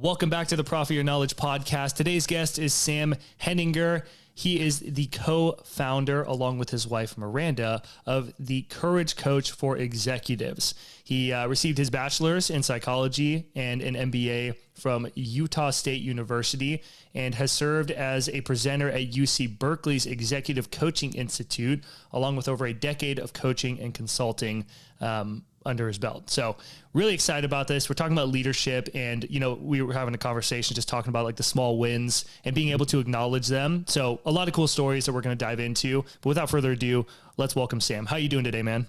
Welcome 0.00 0.30
back 0.30 0.48
to 0.48 0.56
the 0.56 0.64
Profit 0.64 0.94
Your 0.94 1.04
Knowledge 1.04 1.36
podcast. 1.36 1.96
Today's 1.96 2.26
guest 2.26 2.58
is 2.58 2.72
Sam 2.72 3.14
Heninger. 3.42 4.04
He 4.34 4.58
is 4.58 4.80
the 4.80 5.06
co 5.06 5.58
founder, 5.64 6.22
along 6.22 6.56
with 6.56 6.70
his 6.70 6.86
wife 6.86 7.18
Miranda, 7.18 7.82
of 8.06 8.32
the 8.38 8.62
Courage 8.62 9.16
Coach 9.16 9.52
for 9.52 9.76
Executives. 9.76 10.74
He 11.04 11.30
uh, 11.30 11.46
received 11.46 11.76
his 11.76 11.90
bachelor's 11.90 12.48
in 12.48 12.62
psychology 12.62 13.50
and 13.54 13.82
an 13.82 14.10
MBA 14.10 14.56
from 14.74 15.08
Utah 15.14 15.70
State 15.70 16.00
University 16.00 16.82
and 17.14 17.34
has 17.34 17.52
served 17.52 17.90
as 17.90 18.30
a 18.30 18.40
presenter 18.40 18.88
at 18.88 19.10
UC 19.12 19.58
Berkeley's 19.58 20.06
Executive 20.06 20.70
Coaching 20.70 21.12
Institute, 21.12 21.84
along 22.12 22.36
with 22.36 22.48
over 22.48 22.64
a 22.64 22.72
decade 22.72 23.18
of 23.18 23.34
coaching 23.34 23.78
and 23.78 23.92
consulting. 23.92 24.64
Um, 25.02 25.44
under 25.64 25.88
his 25.88 25.98
belt. 25.98 26.30
So 26.30 26.56
really 26.92 27.14
excited 27.14 27.44
about 27.44 27.68
this. 27.68 27.88
We're 27.88 27.94
talking 27.94 28.12
about 28.12 28.28
leadership 28.28 28.88
and 28.94 29.26
you 29.30 29.40
know, 29.40 29.54
we 29.54 29.82
were 29.82 29.92
having 29.92 30.14
a 30.14 30.18
conversation 30.18 30.74
just 30.74 30.88
talking 30.88 31.10
about 31.10 31.24
like 31.24 31.36
the 31.36 31.42
small 31.42 31.78
wins 31.78 32.24
and 32.44 32.54
being 32.54 32.70
able 32.70 32.86
to 32.86 32.98
acknowledge 32.98 33.48
them. 33.48 33.84
So 33.88 34.20
a 34.24 34.30
lot 34.30 34.48
of 34.48 34.54
cool 34.54 34.68
stories 34.68 35.06
that 35.06 35.12
we're 35.12 35.22
going 35.22 35.36
to 35.36 35.44
dive 35.44 35.60
into. 35.60 36.02
But 36.20 36.28
without 36.28 36.50
further 36.50 36.72
ado, 36.72 37.06
let's 37.36 37.56
welcome 37.56 37.80
Sam. 37.80 38.06
How 38.06 38.16
you 38.16 38.28
doing 38.28 38.44
today, 38.44 38.62
man? 38.62 38.86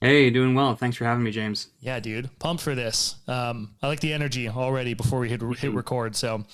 Hey, 0.00 0.28
doing 0.28 0.54
well. 0.54 0.74
Thanks 0.76 0.96
for 0.96 1.04
having 1.04 1.24
me, 1.24 1.30
James. 1.30 1.68
Yeah, 1.80 1.98
dude. 1.98 2.28
Pumped 2.38 2.62
for 2.62 2.74
this. 2.74 3.16
Um, 3.26 3.70
I 3.82 3.86
like 3.86 4.00
the 4.00 4.12
energy 4.12 4.48
already 4.48 4.92
before 4.92 5.18
we 5.18 5.30
hit 5.30 5.40
hit 5.56 5.72
record. 5.72 6.14
So 6.14 6.44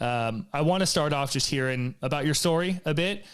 um, 0.00 0.46
I 0.52 0.60
want 0.60 0.80
to 0.80 0.86
start 0.86 1.12
off 1.12 1.32
just 1.32 1.48
hearing 1.48 1.94
about 2.02 2.26
your 2.26 2.34
story 2.34 2.80
a 2.84 2.92
bit. 2.92 3.24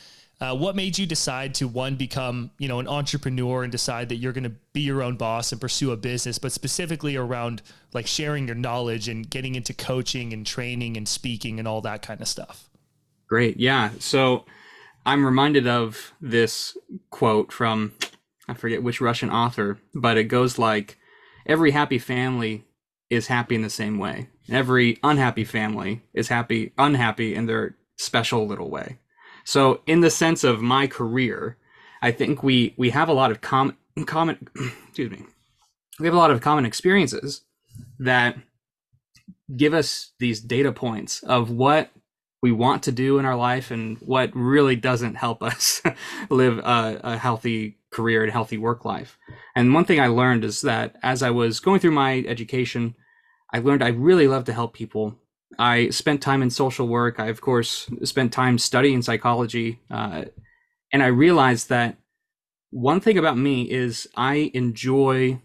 Uh, 0.45 0.55
what 0.55 0.77
made 0.77 0.99
you 0.99 1.07
decide 1.07 1.55
to 1.55 1.67
one 1.67 1.97
become 1.97 2.51
you 2.59 2.69
know 2.69 2.79
an 2.79 2.87
entrepreneur 2.87 3.63
and 3.63 3.73
decide 3.73 4.11
that 4.11 4.17
you're 4.17 4.33
going 4.33 4.45
to 4.45 4.53
be 4.75 4.83
your 4.83 5.03
own 5.03 5.17
boss 5.17 5.53
and 5.53 5.61
pursue 5.61 5.91
a 5.91 5.97
business, 5.97 6.39
but 6.39 6.53
specifically 6.53 7.17
around 7.17 7.63
like 7.95 8.07
sharing 8.07 8.47
your 8.47 8.55
knowledge 8.55 9.09
and 9.09 9.31
getting 9.31 9.55
into 9.55 9.73
coaching 9.73 10.35
and 10.35 10.47
training 10.47 10.99
and 10.99 11.09
speaking 11.09 11.59
and 11.59 11.67
all 11.67 11.81
that 11.81 12.03
kind 12.03 12.21
of 12.21 12.29
stuff? 12.29 12.69
Great, 13.27 13.59
yeah. 13.59 13.89
So 14.01 14.45
I'm 15.07 15.25
reminded 15.25 15.67
of 15.67 16.13
this 16.21 16.77
quote 17.09 17.51
from 17.51 17.95
I 18.47 18.53
forget 18.53 18.83
which 18.83 19.01
Russian 19.01 19.31
author, 19.31 19.79
but 19.95 20.19
it 20.19 20.25
goes 20.25 20.59
like, 20.59 20.99
"Every 21.47 21.71
happy 21.71 21.99
family 21.99 22.65
is 23.09 23.29
happy 23.29 23.55
in 23.55 23.63
the 23.63 23.71
same 23.71 23.97
way. 23.97 24.29
Every 24.51 24.99
unhappy 25.03 25.45
family 25.45 26.03
is 26.13 26.29
happy 26.29 26.75
unhappy 26.77 27.35
in 27.35 27.47
their 27.47 27.79
special 27.97 28.47
little 28.47 28.69
way." 28.69 28.99
So, 29.45 29.83
in 29.87 30.01
the 30.01 30.11
sense 30.11 30.43
of 30.43 30.63
my 30.63 30.87
career, 30.87 31.57
I 32.03 32.11
think 32.11 32.43
we 32.43 32.75
we 32.77 32.91
have 32.91 33.09
a 33.09 33.13
lot 33.13 33.31
of 33.31 33.41
common 33.41 33.77
common 34.07 34.49
excuse 34.89 35.11
me. 35.11 35.25
We 36.01 36.07
have 36.07 36.15
a 36.15 36.19
lot 36.19 36.31
of 36.31 36.41
common 36.41 36.67
experiences 36.67 37.43
that 37.99 38.37
give 39.55 39.75
us 39.75 40.13
these 40.19 40.41
data 40.41 40.73
points 40.73 41.23
of 41.23 41.51
what 41.51 41.91
we 42.43 42.53
want 42.53 42.83
to 42.83 42.93
do 42.93 43.19
in 43.19 43.25
our 43.25 43.37
life 43.37 43.71
and 43.71 43.97
what 43.99 44.31
really 44.35 44.77
doesn't 44.77 45.15
help 45.15 45.43
us 45.43 45.81
live 46.31 46.59
a, 46.59 47.01
a, 47.03 47.17
healthy 47.17 47.79
career 47.91 48.23
and 48.23 48.33
healthy 48.33 48.59
work 48.59 48.85
life. 48.85 49.19
And 49.57 49.73
one 49.73 49.87
thing 49.87 49.99
I 49.99 50.09
learned 50.09 50.45
is 50.45 50.61
that 50.61 50.97
as 51.03 51.23
I 51.23 51.31
was 51.31 51.59
going 51.59 51.81
through 51.81 51.93
my 51.93 52.23
education, 52.27 52.97
I 53.51 53.61
learned 53.61 53.83
I 53.83 53.89
really 53.89 54.29
love 54.29 54.45
to 54.45 54.53
help 54.53 54.75
people 54.75 55.19
I 55.59 55.91
spent 55.91 56.23
time 56.23 56.43
in 56.43 56.51
social 56.51 56.89
work. 56.89 57.19
I, 57.19 57.27
of 57.27 57.41
course, 57.41 57.89
spent 58.05 58.33
time 58.33 58.59
studying 58.59 59.03
psychology. 59.03 59.81
Uh, 59.91 60.25
and 60.93 61.03
I 61.03 61.09
realized 61.09 61.69
that 61.69 61.97
one 62.71 63.01
thing 63.01 63.19
about 63.19 63.39
me 63.39 63.71
is 63.71 64.09
I 64.17 64.51
enjoy 64.55 65.41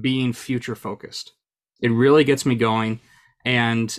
being 0.00 0.32
future 0.32 0.74
focused. 0.74 1.32
It 1.80 1.88
really 1.88 2.24
gets 2.24 2.44
me 2.44 2.54
going. 2.54 3.00
And 3.44 3.96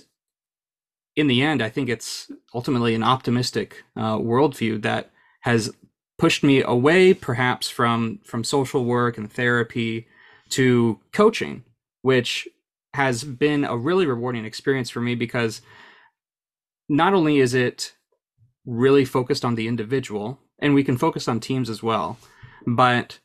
in 1.15 1.27
the 1.27 1.41
end, 1.41 1.61
I 1.61 1.69
think 1.69 1.89
it's 1.89 2.31
ultimately 2.53 2.95
an 2.95 3.03
optimistic 3.03 3.83
uh, 3.95 4.17
worldview 4.17 4.81
that 4.83 5.11
has 5.41 5.71
pushed 6.17 6.43
me 6.43 6.61
away, 6.61 7.13
perhaps 7.13 7.69
from 7.69 8.19
from 8.23 8.43
social 8.43 8.85
work 8.85 9.17
and 9.17 9.31
therapy, 9.31 10.07
to 10.49 10.99
coaching, 11.11 11.63
which 12.01 12.47
has 12.93 13.23
been 13.23 13.63
a 13.63 13.77
really 13.77 14.05
rewarding 14.05 14.45
experience 14.45 14.89
for 14.89 15.01
me 15.01 15.15
because 15.15 15.61
not 16.87 17.13
only 17.13 17.39
is 17.39 17.53
it 17.53 17.93
really 18.65 19.05
focused 19.05 19.45
on 19.45 19.55
the 19.55 19.67
individual, 19.67 20.39
and 20.59 20.73
we 20.73 20.83
can 20.83 20.97
focus 20.97 21.27
on 21.27 21.39
teams 21.39 21.69
as 21.69 21.81
well, 21.81 22.17
but 22.67 23.19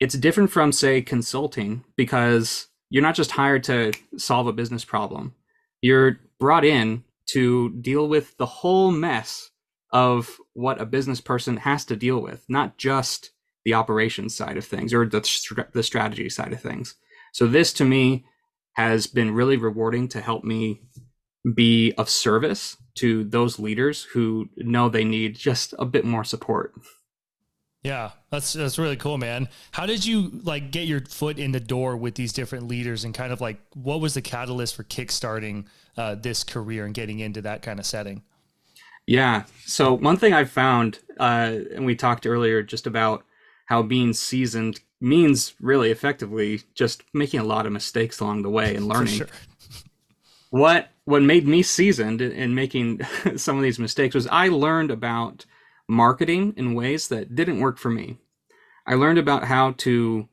it's 0.00 0.14
different 0.14 0.50
from, 0.50 0.72
say, 0.72 1.02
consulting 1.02 1.84
because 1.96 2.68
you're 2.90 3.02
not 3.02 3.14
just 3.14 3.32
hired 3.32 3.64
to 3.64 3.92
solve 4.16 4.46
a 4.46 4.52
business 4.52 4.84
problem. 4.84 5.34
You're 5.80 6.18
brought 6.40 6.64
in 6.64 7.04
to 7.30 7.70
deal 7.80 8.08
with 8.08 8.36
the 8.36 8.46
whole 8.46 8.90
mess 8.90 9.50
of 9.92 10.38
what 10.54 10.80
a 10.80 10.86
business 10.86 11.20
person 11.20 11.58
has 11.58 11.84
to 11.84 11.96
deal 11.96 12.20
with, 12.20 12.44
not 12.48 12.78
just 12.78 13.30
the 13.64 13.74
operations 13.74 14.34
side 14.34 14.56
of 14.56 14.64
things 14.64 14.92
or 14.92 15.06
the, 15.06 15.66
the 15.72 15.82
strategy 15.82 16.28
side 16.28 16.52
of 16.52 16.60
things. 16.60 16.94
So, 17.32 17.46
this 17.46 17.72
to 17.74 17.84
me 17.84 18.24
has 18.74 19.06
been 19.06 19.32
really 19.32 19.56
rewarding 19.56 20.08
to 20.08 20.20
help 20.20 20.44
me 20.44 20.80
be 21.54 21.92
of 21.98 22.08
service 22.08 22.76
to 22.94 23.24
those 23.24 23.58
leaders 23.58 24.04
who 24.04 24.48
know 24.56 24.88
they 24.88 25.04
need 25.04 25.36
just 25.36 25.74
a 25.78 25.84
bit 25.84 26.04
more 26.04 26.24
support. 26.24 26.72
Yeah, 27.82 28.12
that's 28.30 28.52
that's 28.52 28.78
really 28.78 28.96
cool, 28.96 29.18
man. 29.18 29.48
How 29.72 29.86
did 29.86 30.06
you 30.06 30.30
like 30.44 30.70
get 30.70 30.86
your 30.86 31.00
foot 31.00 31.38
in 31.38 31.50
the 31.50 31.58
door 31.58 31.96
with 31.96 32.14
these 32.14 32.32
different 32.32 32.68
leaders 32.68 33.04
and 33.04 33.12
kind 33.12 33.32
of 33.32 33.40
like 33.40 33.58
what 33.74 34.00
was 34.00 34.14
the 34.14 34.22
catalyst 34.22 34.76
for 34.76 34.84
kickstarting 34.84 35.66
uh, 35.96 36.14
this 36.14 36.44
career 36.44 36.84
and 36.84 36.94
getting 36.94 37.18
into 37.18 37.42
that 37.42 37.62
kind 37.62 37.80
of 37.80 37.86
setting? 37.86 38.22
Yeah. 39.06 39.44
So 39.66 39.94
one 39.94 40.16
thing 40.16 40.32
I 40.32 40.44
found, 40.44 41.00
uh, 41.18 41.56
and 41.74 41.84
we 41.84 41.96
talked 41.96 42.24
earlier 42.24 42.62
just 42.62 42.86
about 42.86 43.24
how 43.66 43.82
being 43.82 44.12
seasoned 44.12 44.80
means 45.02 45.54
really 45.60 45.90
effectively 45.90 46.62
just 46.74 47.02
making 47.12 47.40
a 47.40 47.44
lot 47.44 47.66
of 47.66 47.72
mistakes 47.72 48.20
along 48.20 48.42
the 48.42 48.50
way 48.50 48.76
and 48.76 48.86
learning. 48.86 49.14
Sure. 49.14 49.28
What 50.50 50.90
what 51.04 51.22
made 51.22 51.46
me 51.46 51.62
seasoned 51.62 52.20
in 52.20 52.54
making 52.54 53.00
some 53.36 53.56
of 53.56 53.62
these 53.62 53.78
mistakes 53.78 54.14
was 54.14 54.28
I 54.28 54.48
learned 54.48 54.90
about 54.90 55.44
marketing 55.88 56.54
in 56.56 56.74
ways 56.74 57.08
that 57.08 57.34
didn't 57.34 57.60
work 57.60 57.78
for 57.78 57.90
me. 57.90 58.18
I 58.86 58.94
learned 58.94 59.18
about 59.18 59.44
how 59.44 59.72
to 59.78 60.28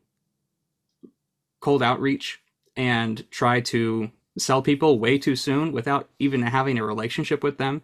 cold 1.60 1.82
outreach 1.82 2.40
and 2.76 3.30
try 3.32 3.62
to 3.62 4.12
sell 4.38 4.62
people 4.62 5.00
way 5.00 5.18
too 5.18 5.36
soon 5.36 5.72
without 5.72 6.10
even 6.20 6.44
having 6.44 6.78
a 6.78 6.86
relationship 6.86 7.44
with 7.44 7.58
them. 7.58 7.82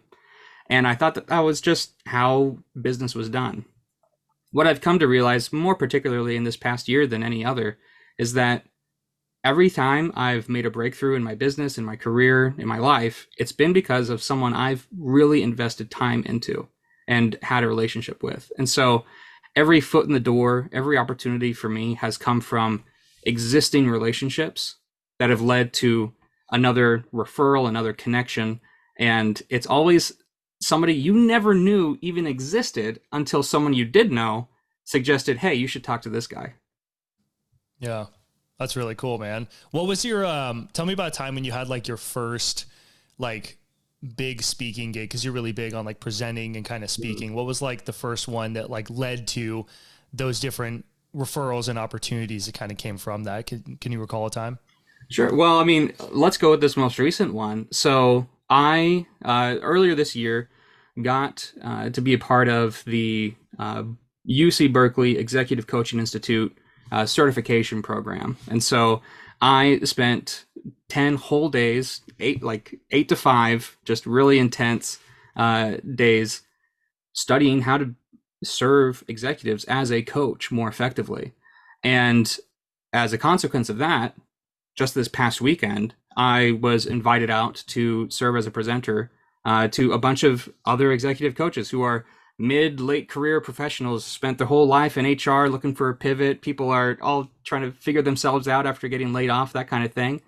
And 0.68 0.86
I 0.86 0.94
thought 0.94 1.14
that 1.16 1.26
that 1.26 1.40
was 1.40 1.60
just 1.60 1.94
how 2.06 2.58
business 2.80 3.14
was 3.14 3.28
done 3.28 3.64
what 4.56 4.66
I've 4.66 4.80
come 4.80 4.98
to 5.00 5.06
realize, 5.06 5.52
more 5.52 5.74
particularly 5.74 6.34
in 6.34 6.44
this 6.44 6.56
past 6.56 6.88
year 6.88 7.06
than 7.06 7.22
any 7.22 7.44
other, 7.44 7.76
is 8.18 8.32
that 8.32 8.64
every 9.44 9.68
time 9.68 10.10
I've 10.14 10.48
made 10.48 10.64
a 10.64 10.70
breakthrough 10.70 11.14
in 11.14 11.22
my 11.22 11.34
business, 11.34 11.76
in 11.76 11.84
my 11.84 11.94
career, 11.94 12.54
in 12.56 12.66
my 12.66 12.78
life, 12.78 13.26
it's 13.36 13.52
been 13.52 13.74
because 13.74 14.08
of 14.08 14.22
someone 14.22 14.54
I've 14.54 14.86
really 14.98 15.42
invested 15.42 15.90
time 15.90 16.22
into 16.24 16.68
and 17.06 17.36
had 17.42 17.64
a 17.64 17.68
relationship 17.68 18.22
with. 18.22 18.50
And 18.56 18.66
so 18.66 19.04
every 19.54 19.82
foot 19.82 20.06
in 20.06 20.14
the 20.14 20.20
door, 20.20 20.70
every 20.72 20.96
opportunity 20.96 21.52
for 21.52 21.68
me 21.68 21.92
has 21.96 22.16
come 22.16 22.40
from 22.40 22.82
existing 23.24 23.90
relationships 23.90 24.76
that 25.18 25.28
have 25.28 25.42
led 25.42 25.74
to 25.74 26.14
another 26.50 27.04
referral, 27.12 27.68
another 27.68 27.92
connection. 27.92 28.62
And 28.98 29.42
it's 29.50 29.66
always 29.66 30.14
somebody 30.60 30.94
you 30.94 31.14
never 31.14 31.54
knew 31.54 31.98
even 32.00 32.26
existed 32.26 33.00
until 33.12 33.42
someone 33.42 33.74
you 33.74 33.84
did 33.84 34.10
know 34.10 34.48
suggested, 34.84 35.38
"Hey, 35.38 35.54
you 35.54 35.66
should 35.66 35.84
talk 35.84 36.02
to 36.02 36.08
this 36.08 36.26
guy." 36.26 36.54
Yeah. 37.78 38.06
That's 38.58 38.76
really 38.76 38.94
cool, 38.94 39.18
man. 39.18 39.48
What 39.70 39.86
was 39.86 40.04
your 40.04 40.24
um 40.24 40.68
tell 40.72 40.86
me 40.86 40.94
about 40.94 41.08
a 41.08 41.10
time 41.10 41.34
when 41.34 41.44
you 41.44 41.52
had 41.52 41.68
like 41.68 41.88
your 41.88 41.98
first 41.98 42.66
like 43.18 43.58
big 44.16 44.42
speaking 44.42 44.92
gig 44.92 45.10
cuz 45.10 45.24
you're 45.24 45.34
really 45.34 45.52
big 45.52 45.74
on 45.74 45.84
like 45.84 46.00
presenting 46.00 46.56
and 46.56 46.64
kind 46.64 46.82
of 46.82 46.90
speaking. 46.90 47.34
What 47.34 47.46
was 47.46 47.60
like 47.60 47.84
the 47.84 47.92
first 47.92 48.28
one 48.28 48.54
that 48.54 48.70
like 48.70 48.88
led 48.88 49.26
to 49.28 49.66
those 50.12 50.40
different 50.40 50.86
referrals 51.14 51.68
and 51.68 51.78
opportunities 51.78 52.46
that 52.46 52.54
kind 52.54 52.72
of 52.72 52.78
came 52.78 52.96
from 52.96 53.24
that? 53.24 53.46
Can 53.46 53.76
can 53.80 53.92
you 53.92 54.00
recall 54.00 54.26
a 54.26 54.30
time? 54.30 54.58
Sure. 55.08 55.34
Well, 55.34 55.58
I 55.58 55.64
mean, 55.64 55.92
let's 56.10 56.36
go 56.36 56.50
with 56.50 56.60
this 56.60 56.76
most 56.76 56.98
recent 56.98 57.32
one. 57.32 57.68
So, 57.70 58.26
I 58.48 59.06
uh, 59.24 59.56
earlier 59.60 59.94
this 59.94 60.14
year 60.14 60.48
got 61.02 61.52
uh, 61.62 61.90
to 61.90 62.00
be 62.00 62.14
a 62.14 62.18
part 62.18 62.48
of 62.48 62.82
the 62.86 63.34
uh, 63.58 63.84
UC 64.28 64.72
Berkeley 64.72 65.18
Executive 65.18 65.66
Coaching 65.66 65.98
Institute 65.98 66.56
uh, 66.92 67.06
certification 67.06 67.82
program, 67.82 68.36
and 68.48 68.62
so 68.62 69.02
I 69.40 69.80
spent 69.84 70.44
ten 70.88 71.16
whole 71.16 71.48
days, 71.48 72.00
eight 72.20 72.42
like 72.42 72.78
eight 72.90 73.08
to 73.08 73.16
five, 73.16 73.76
just 73.84 74.06
really 74.06 74.38
intense 74.38 74.98
uh, 75.36 75.76
days 75.94 76.42
studying 77.12 77.62
how 77.62 77.78
to 77.78 77.94
serve 78.44 79.02
executives 79.08 79.64
as 79.64 79.90
a 79.90 80.02
coach 80.02 80.52
more 80.52 80.68
effectively, 80.68 81.32
and 81.82 82.38
as 82.92 83.12
a 83.12 83.18
consequence 83.18 83.68
of 83.68 83.78
that, 83.78 84.14
just 84.76 84.94
this 84.94 85.08
past 85.08 85.40
weekend, 85.40 85.94
I 86.16 86.58
was 86.60 86.86
invited 86.86 87.30
out 87.30 87.62
to 87.68 88.08
serve 88.10 88.36
as 88.36 88.46
a 88.46 88.50
presenter 88.50 89.10
uh, 89.44 89.68
to 89.68 89.92
a 89.92 89.98
bunch 89.98 90.22
of 90.22 90.48
other 90.64 90.92
executive 90.92 91.34
coaches 91.34 91.70
who 91.70 91.82
are 91.82 92.04
mid 92.38 92.80
late 92.80 93.08
career 93.08 93.40
professionals 93.40 94.04
spent 94.04 94.38
their 94.38 94.46
whole 94.46 94.66
life 94.66 94.98
in 94.98 95.06
hr 95.06 95.48
looking 95.48 95.74
for 95.74 95.88
a 95.88 95.94
pivot. 95.94 96.42
People 96.42 96.70
are 96.70 96.98
all 97.00 97.30
trying 97.44 97.62
to 97.62 97.72
figure 97.72 98.02
themselves 98.02 98.46
out 98.46 98.66
after 98.66 98.88
getting 98.88 99.12
laid 99.12 99.30
off 99.30 99.52
that 99.52 99.68
kind 99.68 99.84
of 99.84 99.92
thing. 99.92 100.20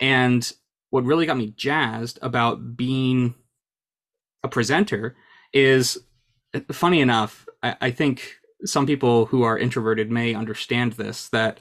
And 0.00 0.50
what 0.90 1.04
really 1.04 1.26
got 1.26 1.36
me 1.36 1.54
jazzed 1.56 2.18
about 2.22 2.76
being 2.76 3.34
a 4.42 4.48
presenter 4.48 5.16
is 5.52 5.98
funny 6.72 7.00
enough 7.00 7.46
I, 7.62 7.76
I 7.80 7.90
think 7.90 8.36
some 8.64 8.86
people 8.86 9.26
who 9.26 9.42
are 9.42 9.58
introverted 9.58 10.10
may 10.10 10.34
understand 10.34 10.94
this 10.94 11.28
that 11.28 11.58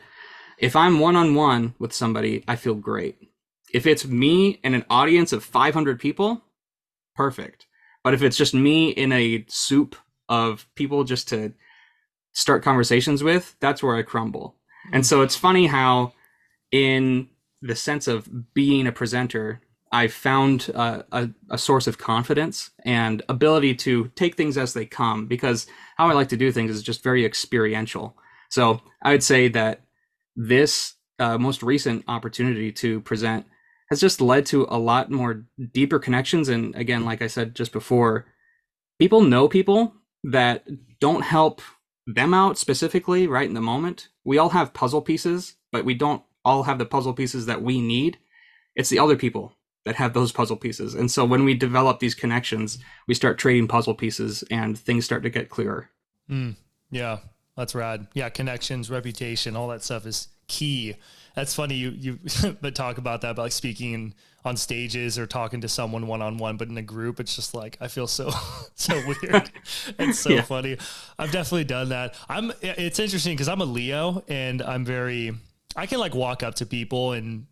if 0.60 0.76
i'm 0.76 1.00
one-on-one 1.00 1.74
with 1.80 1.94
somebody 1.94 2.44
i 2.48 2.56
feel 2.56 2.76
great 2.76 3.18
if 3.74 3.86
it's 3.86 4.06
me 4.06 4.60
and 4.64 4.76
an 4.76 4.86
audience 4.90 5.32
of 5.32 5.44
500 5.44 6.00
people 6.00 6.44
perfect 7.16 7.66
but 8.04 8.14
if 8.14 8.22
it's 8.22 8.38
just 8.38 8.54
me 8.54 8.90
in 8.90 9.12
a 9.12 9.46
soup 9.48 9.96
of 10.30 10.68
people 10.76 11.04
just 11.04 11.28
to 11.30 11.54
start 12.34 12.64
conversations 12.64 13.24
with, 13.24 13.56
that's 13.60 13.84
where 13.84 13.96
I 13.96 14.04
crumble. 14.04 14.56
And 14.94 15.06
so 15.06 15.22
it's 15.22 15.36
funny 15.36 15.68
how, 15.68 16.14
in 16.72 17.30
the 17.62 17.76
sense 17.76 18.08
of 18.08 18.54
being 18.54 18.88
a 18.88 18.92
presenter, 18.92 19.62
I 19.92 20.08
found 20.08 20.70
a, 20.70 21.30
a 21.50 21.58
source 21.58 21.88
of 21.88 21.98
confidence 21.98 22.70
and 22.86 23.24
ability 23.28 23.76
to 23.76 24.12
take 24.16 24.36
things 24.36 24.58
as 24.58 24.74
they 24.74 24.86
come 24.86 25.26
because 25.26 25.66
how 25.98 26.08
I 26.08 26.14
like 26.14 26.30
to 26.30 26.38
do 26.38 26.52
things 26.52 26.72
is 26.72 26.84
just 26.84 27.04
very 27.04 27.26
experiential. 27.26 28.16
So 28.50 28.82
I 29.02 29.12
would 29.12 29.24
say 29.24 29.48
that 29.50 29.82
this 30.40 30.94
uh, 31.20 31.38
most 31.38 31.62
recent 31.62 32.06
opportunity 32.08 32.72
to 32.72 33.02
present 33.02 33.46
has 33.90 34.00
just 34.00 34.22
led 34.22 34.46
to 34.46 34.66
a 34.70 34.80
lot 34.80 35.12
more 35.12 35.44
deeper 35.74 36.00
connections. 36.00 36.48
And 36.48 36.74
again, 36.76 37.04
like 37.04 37.22
I 37.22 37.28
said 37.28 37.56
just 37.56 37.74
before, 37.74 38.26
people 39.00 39.22
know 39.22 39.50
people 39.50 39.94
that 40.24 40.66
don't 41.00 41.24
help 41.24 41.62
them 42.08 42.34
out 42.34 42.58
specifically 42.58 43.28
right 43.28 43.48
in 43.48 43.54
the 43.54 43.62
moment. 43.62 44.08
We 44.24 44.38
all 44.38 44.50
have 44.50 44.74
puzzle 44.74 45.02
pieces, 45.02 45.56
but 45.74 45.84
we 45.84 45.94
don't 45.94 46.24
all 46.46 46.64
have 46.64 46.78
the 46.78 46.86
puzzle 46.86 47.14
pieces 47.14 47.46
that 47.48 47.62
we 47.62 47.82
need. 47.82 48.18
It's 48.76 48.90
the 48.90 49.00
other 49.00 49.18
people 49.18 49.54
that 49.84 49.96
have 49.96 50.14
those 50.14 50.32
puzzle 50.32 50.56
pieces. 50.56 50.94
And 50.94 51.12
so 51.12 51.26
when 51.26 51.44
we 51.44 51.54
develop 51.54 52.00
these 52.00 52.16
connections, 52.16 52.78
we 53.10 53.14
start 53.14 53.38
trading 53.38 53.68
puzzle 53.68 53.96
pieces 53.96 54.44
and 54.50 54.80
things 54.80 55.04
start 55.04 55.24
to 55.24 55.30
get 55.30 55.50
clearer. 55.50 55.90
Mm, 56.30 56.56
yeah, 56.92 57.20
that's 57.60 57.76
rad. 57.76 58.08
Yeah, 58.14 58.30
connections, 58.30 58.90
reputation, 58.90 59.56
all 59.56 59.68
that 59.70 59.84
stuff 59.84 60.06
is 60.06 60.30
key 60.48 60.96
that's 61.36 61.54
funny 61.54 61.76
you 61.76 61.92
you 61.92 62.20
but 62.62 62.76
talk 62.76 62.98
about 62.98 63.22
that 63.22 63.32
about 63.32 63.44
like 63.44 63.52
speaking 63.52 64.14
on 64.46 64.56
stages 64.56 65.20
or 65.20 65.28
talking 65.28 65.62
to 65.62 65.68
someone 65.68 66.08
one 66.08 66.22
on 66.22 66.38
one, 66.38 66.56
but 66.56 66.70
in 66.70 66.78
a 66.78 66.82
group, 66.82 67.20
it's 67.20 67.36
just 67.36 67.54
like 67.54 67.78
I 67.82 67.88
feel 67.88 68.08
so 68.08 68.32
so 68.76 68.96
weird. 69.06 69.50
it's 70.00 70.20
so 70.20 70.30
yeah. 70.30 70.42
funny. 70.42 70.78
I've 71.18 71.32
definitely 71.32 71.66
done 71.66 71.90
that. 71.90 72.16
I'm. 72.28 72.52
It's 72.62 73.00
interesting 73.00 73.34
because 73.34 73.50
I'm 73.50 73.62
a 73.62 73.66
Leo 73.66 74.24
and 74.28 74.62
I'm 74.62 74.86
very. 74.86 75.34
I 75.76 75.86
can 75.86 76.00
like 76.00 76.16
walk 76.16 76.42
up 76.42 76.56
to 76.56 76.66
people 76.66 77.14
and 77.14 77.46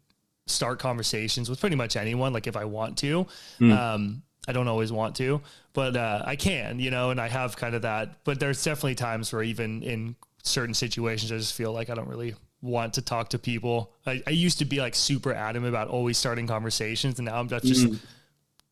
start 0.47 0.79
conversations 0.79 1.49
with 1.49 1.59
pretty 1.59 1.75
much 1.75 1.95
anyone. 1.95 2.33
Like 2.33 2.47
if 2.47 2.55
I 2.55 2.65
want 2.65 2.97
to. 2.99 3.27
Mm. 3.59 3.77
Um, 3.77 4.23
I 4.47 4.53
don't 4.53 4.67
always 4.67 4.91
want 4.91 5.15
to, 5.17 5.41
but 5.73 5.95
uh, 5.97 6.23
I 6.25 6.35
can, 6.35 6.79
you 6.79 6.89
know, 6.89 7.09
and 7.09 7.19
I 7.19 7.27
have 7.27 7.57
kind 7.57 7.75
of 7.75 7.81
that. 7.81 8.23
But 8.23 8.39
there's 8.39 8.63
definitely 8.63 8.95
times 8.95 9.33
where 9.33 9.43
even 9.43 9.83
in 9.83 10.15
certain 10.43 10.73
situations, 10.73 11.31
I 11.31 11.37
just 11.37 11.53
feel 11.53 11.73
like 11.73 11.89
I 11.89 11.95
don't 11.95 12.07
really 12.07 12.35
want 12.61 12.93
to 12.93 13.01
talk 13.01 13.29
to 13.29 13.39
people. 13.39 13.91
I, 14.05 14.23
I, 14.25 14.31
used 14.31 14.59
to 14.59 14.65
be 14.65 14.79
like 14.79 14.95
super 14.95 15.33
adamant 15.33 15.69
about 15.69 15.89
always 15.89 16.17
starting 16.17 16.47
conversations, 16.47 17.19
and 17.19 17.25
now 17.25 17.39
I'm 17.39 17.47
just 17.49 17.87
mm. 17.87 17.99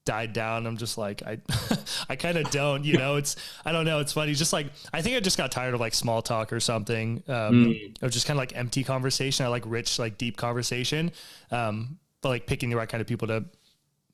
died 0.05 0.33
down. 0.33 0.65
I'm 0.65 0.77
just 0.77 0.97
like 0.97 1.21
I, 1.23 1.39
I 2.09 2.15
kind 2.15 2.37
of 2.37 2.49
don't. 2.51 2.83
You 2.85 2.97
know, 2.97 3.17
it's 3.17 3.35
I 3.65 3.71
don't 3.71 3.85
know. 3.85 3.99
It's 3.99 4.13
funny. 4.13 4.33
Just 4.33 4.53
like 4.53 4.67
I 4.93 5.01
think 5.01 5.17
I 5.17 5.19
just 5.19 5.37
got 5.37 5.51
tired 5.51 5.73
of 5.73 5.79
like 5.79 5.93
small 5.93 6.21
talk 6.21 6.53
or 6.53 6.59
something. 6.59 7.21
Um, 7.27 7.65
mm. 7.65 8.01
Of 8.01 8.11
just 8.11 8.25
kind 8.25 8.37
of 8.37 8.39
like 8.39 8.55
empty 8.55 8.83
conversation. 8.83 9.45
I 9.45 9.49
like 9.49 9.63
rich, 9.65 9.99
like 9.99 10.17
deep 10.17 10.37
conversation. 10.37 11.11
Um, 11.51 11.99
but 12.21 12.29
like 12.29 12.47
picking 12.47 12.69
the 12.69 12.75
right 12.75 12.89
kind 12.89 13.01
of 13.01 13.07
people 13.07 13.27
to 13.27 13.45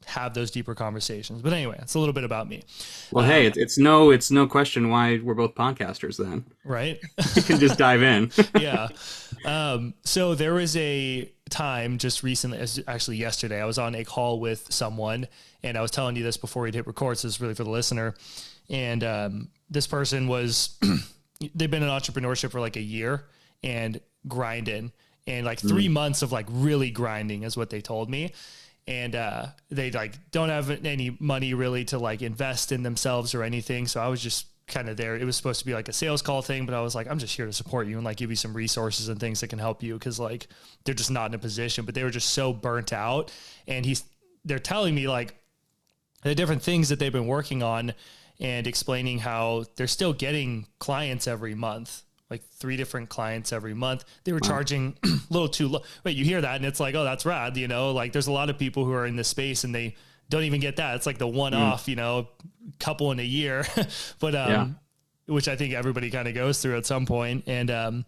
have 0.06 0.34
those 0.34 0.52
deeper 0.52 0.76
conversations. 0.76 1.42
But 1.42 1.54
anyway, 1.54 1.78
it's 1.82 1.96
a 1.96 2.00
little 2.00 2.14
bit 2.14 2.24
about 2.24 2.48
me. 2.50 2.64
Well, 3.12 3.26
uh, 3.26 3.28
hey, 3.28 3.46
it's, 3.46 3.58
it's 3.58 3.78
no 3.78 4.12
it's 4.12 4.32
no 4.32 4.48
question 4.48 4.90
why 4.90 5.20
we're 5.24 5.36
both 5.36 5.56
podcasters 5.56 6.18
then. 6.18 6.46
Right? 6.64 7.00
you 7.36 7.42
can 7.42 7.60
just 7.60 7.78
dive 7.78 8.02
in. 8.04 8.32
yeah. 8.60 8.90
Um, 9.46 9.94
so 10.04 10.36
there 10.36 10.54
was 10.54 10.76
a 10.78 11.32
time 11.50 11.98
just 11.98 12.24
recently, 12.24 12.60
actually 12.88 13.18
yesterday, 13.18 13.62
I 13.62 13.66
was 13.66 13.78
on 13.78 13.96
a 13.96 14.04
call 14.04 14.40
with 14.40 14.72
someone, 14.72 15.28
and 15.64 15.78
I 15.78 15.82
was 15.82 15.92
telling 15.92 16.16
you 16.16 16.24
this 16.24 16.38
before 16.38 16.64
we'd 16.64 16.76
hit 16.76 16.88
record. 16.88 17.18
So 17.18 17.28
it's 17.28 17.40
really 17.40 17.54
for 17.54 17.64
the 17.64 17.70
listener. 17.70 18.16
And 18.70 19.04
um, 19.04 19.50
this 19.70 19.88
person 19.88 20.28
was 20.28 20.78
they've 21.56 21.72
been 21.72 21.84
in 21.84 21.90
entrepreneurship 21.90 22.52
for 22.52 22.60
like 22.60 22.76
a 22.76 22.82
year 22.82 23.26
and 23.64 24.00
grinding, 24.28 24.92
and 25.28 25.46
like 25.46 25.60
three 25.60 25.88
mm. 25.88 25.92
months 25.92 26.24
of 26.24 26.32
like 26.32 26.48
really 26.50 26.90
grinding 26.90 27.44
is 27.44 27.56
what 27.56 27.70
they 27.70 27.82
told 27.82 28.10
me 28.10 28.34
and 28.92 29.16
uh, 29.16 29.46
they 29.70 29.90
like 29.90 30.16
don't 30.32 30.50
have 30.50 30.70
any 30.86 31.16
money 31.22 31.54
really 31.54 31.86
to 31.86 31.98
like 31.98 32.22
invest 32.22 32.74
in 32.74 32.84
themselves 32.84 33.34
or 33.34 33.42
anything. 33.42 33.88
So 33.88 34.02
I 34.02 34.10
was 34.10 34.22
just 34.22 34.48
kind 34.68 34.90
of 34.90 34.98
there. 34.98 35.16
It 35.16 35.24
was 35.24 35.38
supposed 35.38 35.62
to 35.62 35.66
be 35.66 35.74
like 35.74 35.88
a 35.88 35.94
sales 35.94 36.22
call 36.22 36.42
thing, 36.42 36.66
but 36.66 36.76
I 36.76 36.82
was 36.82 36.94
like, 36.94 37.10
I'm 37.10 37.18
just 37.18 37.34
here 37.34 37.46
to 37.46 37.54
support 37.54 37.88
you 37.88 37.96
and 37.96 38.04
like 38.04 38.18
give 38.18 38.30
you 38.30 38.36
some 38.36 38.54
resources 38.54 39.08
and 39.08 39.18
things 39.18 39.40
that 39.40 39.48
can 39.48 39.60
help 39.60 39.82
you 39.82 39.94
because 39.94 40.20
like 40.20 40.48
they're 40.84 40.94
just 40.94 41.10
not 41.10 41.32
in 41.32 41.36
a 41.36 41.40
position, 41.40 41.86
but 41.86 41.96
they 41.96 42.04
were 42.04 42.10
just 42.10 42.32
so 42.32 42.52
burnt 42.52 42.92
out. 42.92 43.34
And 43.66 43.86
he's 43.86 44.04
they're 44.44 44.60
telling 44.60 44.94
me 44.94 45.08
like 45.08 45.36
the 46.24 46.36
different 46.36 46.62
things 46.62 46.90
that 46.90 47.00
they've 47.00 47.14
been 47.14 47.28
working 47.28 47.64
on 47.64 47.94
and 48.42 48.68
explaining 48.68 49.20
how 49.20 49.64
they're 49.78 49.88
still 49.88 50.12
getting 50.12 50.68
clients 50.80 51.28
every 51.28 51.56
month 51.56 52.02
like 52.32 52.42
three 52.54 52.78
different 52.78 53.10
clients 53.10 53.52
every 53.52 53.74
month. 53.74 54.06
They 54.24 54.32
were 54.32 54.40
wow. 54.42 54.48
charging 54.48 54.98
a 55.04 55.10
little 55.30 55.50
too 55.50 55.68
low. 55.68 55.82
Wait, 56.06 56.16
you 56.16 56.24
hear 56.24 56.40
that 56.42 56.56
and 56.56 56.66
it's 56.66 56.80
like, 56.80 56.96
oh, 56.96 57.04
that's 57.04 57.26
rad. 57.26 57.58
You 57.58 57.68
know, 57.68 57.92
like 57.92 58.14
there's 58.14 58.28
a 58.28 58.32
lot 58.32 58.50
of 58.50 58.58
people 58.58 58.86
who 58.86 58.94
are 58.94 59.06
in 59.06 59.18
this 59.18 59.28
space 59.28 59.66
and 59.66 59.76
they 59.76 59.96
don't 60.30 60.44
even 60.44 60.62
get 60.62 60.78
that. 60.78 60.96
It's 60.96 61.06
like 61.06 61.18
the 61.18 61.28
one 61.28 61.54
off, 61.54 61.86
mm. 61.86 61.88
you 61.90 61.96
know, 61.98 62.30
couple 62.80 63.12
in 63.12 63.20
a 63.20 63.24
year. 63.24 63.66
but 64.20 64.34
um, 64.34 64.50
yeah. 64.50 64.68
which 65.34 65.50
I 65.50 65.58
think 65.58 65.74
everybody 65.74 66.10
kind 66.10 66.28
of 66.28 66.34
goes 66.34 66.62
through 66.62 66.78
at 66.78 66.86
some 66.86 67.06
point. 67.06 67.44
And 67.48 67.70
um, 67.70 68.06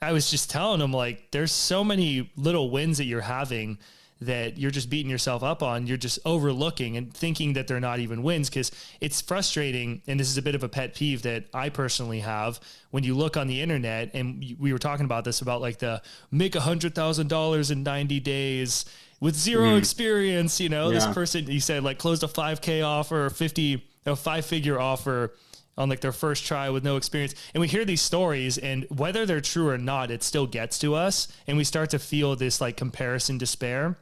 I 0.00 0.12
was 0.12 0.30
just 0.30 0.50
telling 0.50 0.78
them 0.78 0.92
like, 0.92 1.32
there's 1.32 1.50
so 1.50 1.82
many 1.82 2.30
little 2.36 2.70
wins 2.70 2.98
that 2.98 3.06
you're 3.06 3.20
having 3.20 3.78
that 4.20 4.58
you're 4.58 4.70
just 4.70 4.90
beating 4.90 5.10
yourself 5.10 5.42
up 5.42 5.62
on. 5.62 5.86
You're 5.86 5.96
just 5.96 6.18
overlooking 6.24 6.96
and 6.96 7.12
thinking 7.12 7.52
that 7.52 7.68
they're 7.68 7.80
not 7.80 8.00
even 8.00 8.22
wins 8.22 8.48
because 8.50 8.72
it's 9.00 9.20
frustrating. 9.20 10.02
And 10.06 10.18
this 10.18 10.28
is 10.28 10.36
a 10.36 10.42
bit 10.42 10.54
of 10.54 10.64
a 10.64 10.68
pet 10.68 10.94
peeve 10.94 11.22
that 11.22 11.44
I 11.54 11.68
personally 11.68 12.20
have 12.20 12.58
when 12.90 13.04
you 13.04 13.14
look 13.14 13.36
on 13.36 13.46
the 13.46 13.60
internet. 13.60 14.10
And 14.14 14.56
we 14.58 14.72
were 14.72 14.78
talking 14.78 15.04
about 15.04 15.24
this 15.24 15.40
about 15.40 15.60
like 15.60 15.78
the 15.78 16.02
make 16.30 16.56
a 16.56 16.60
hundred 16.60 16.94
thousand 16.94 17.28
dollars 17.28 17.70
in 17.70 17.82
90 17.82 18.18
days 18.20 18.84
with 19.20 19.36
0 19.36 19.66
mm. 19.66 19.78
experience. 19.78 20.60
You 20.60 20.68
know, 20.68 20.88
yeah. 20.88 20.94
this 20.94 21.06
person, 21.14 21.46
he 21.46 21.60
said 21.60 21.84
like 21.84 21.98
closed 21.98 22.24
a 22.24 22.28
5K 22.28 22.84
offer, 22.84 23.30
50, 23.30 23.84
a 24.06 24.16
five 24.16 24.44
figure 24.44 24.80
offer 24.80 25.34
on 25.76 25.88
like 25.88 26.00
their 26.00 26.12
first 26.12 26.44
try 26.44 26.70
with 26.70 26.82
no 26.82 26.96
experience. 26.96 27.36
And 27.54 27.60
we 27.60 27.68
hear 27.68 27.84
these 27.84 28.02
stories 28.02 28.58
and 28.58 28.84
whether 28.90 29.24
they're 29.26 29.40
true 29.40 29.68
or 29.68 29.78
not, 29.78 30.10
it 30.10 30.24
still 30.24 30.48
gets 30.48 30.76
to 30.80 30.96
us. 30.96 31.28
And 31.46 31.56
we 31.56 31.62
start 31.62 31.90
to 31.90 32.00
feel 32.00 32.34
this 32.34 32.60
like 32.60 32.76
comparison 32.76 33.38
despair 33.38 33.96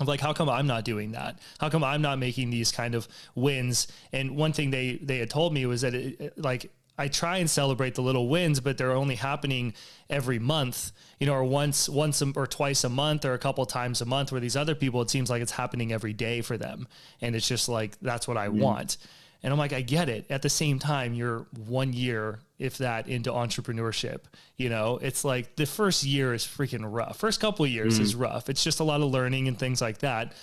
of 0.00 0.08
like 0.08 0.20
how 0.20 0.32
come 0.32 0.48
i'm 0.48 0.66
not 0.66 0.84
doing 0.84 1.12
that? 1.12 1.38
How 1.58 1.68
come 1.68 1.84
i'm 1.84 2.02
not 2.02 2.18
making 2.18 2.50
these 2.50 2.72
kind 2.72 2.94
of 2.94 3.08
wins? 3.34 3.88
And 4.12 4.36
one 4.36 4.52
thing 4.52 4.70
they 4.70 4.98
they 5.02 5.18
had 5.18 5.30
told 5.30 5.52
me 5.52 5.66
was 5.66 5.82
that 5.82 5.94
it, 5.94 6.38
like 6.38 6.70
i 7.02 7.08
try 7.08 7.38
and 7.38 7.50
celebrate 7.50 7.94
the 7.94 8.02
little 8.02 8.28
wins 8.28 8.60
but 8.60 8.78
they're 8.78 8.92
only 8.92 9.16
happening 9.16 9.74
every 10.08 10.38
month 10.38 10.92
you 11.18 11.26
know 11.26 11.34
or 11.34 11.44
once 11.44 11.88
once 11.88 12.22
or 12.36 12.46
twice 12.46 12.84
a 12.84 12.88
month 12.88 13.24
or 13.24 13.34
a 13.34 13.38
couple 13.38 13.64
times 13.66 14.00
a 14.00 14.04
month 14.04 14.32
where 14.32 14.40
these 14.40 14.56
other 14.56 14.74
people 14.74 15.02
it 15.02 15.10
seems 15.10 15.30
like 15.30 15.42
it's 15.42 15.52
happening 15.52 15.92
every 15.92 16.12
day 16.12 16.40
for 16.40 16.56
them 16.56 16.86
and 17.20 17.34
it's 17.36 17.48
just 17.48 17.68
like 17.68 17.98
that's 18.00 18.26
what 18.26 18.36
i 18.36 18.48
mm. 18.48 18.60
want 18.60 18.96
and 19.42 19.52
I'm 19.52 19.58
like, 19.58 19.72
I 19.72 19.80
get 19.80 20.08
it. 20.08 20.26
At 20.30 20.42
the 20.42 20.48
same 20.48 20.78
time, 20.78 21.14
you're 21.14 21.46
one 21.66 21.92
year, 21.92 22.38
if 22.58 22.78
that, 22.78 23.08
into 23.08 23.30
entrepreneurship. 23.30 24.20
You 24.56 24.68
know, 24.68 24.98
it's 25.02 25.24
like 25.24 25.56
the 25.56 25.66
first 25.66 26.04
year 26.04 26.32
is 26.32 26.44
freaking 26.44 26.84
rough. 26.84 27.18
First 27.18 27.40
couple 27.40 27.64
of 27.64 27.70
years 27.70 27.98
mm. 27.98 28.02
is 28.02 28.14
rough. 28.14 28.48
It's 28.48 28.62
just 28.62 28.78
a 28.78 28.84
lot 28.84 29.00
of 29.00 29.10
learning 29.10 29.48
and 29.48 29.58
things 29.58 29.80
like 29.80 29.98
that. 29.98 30.34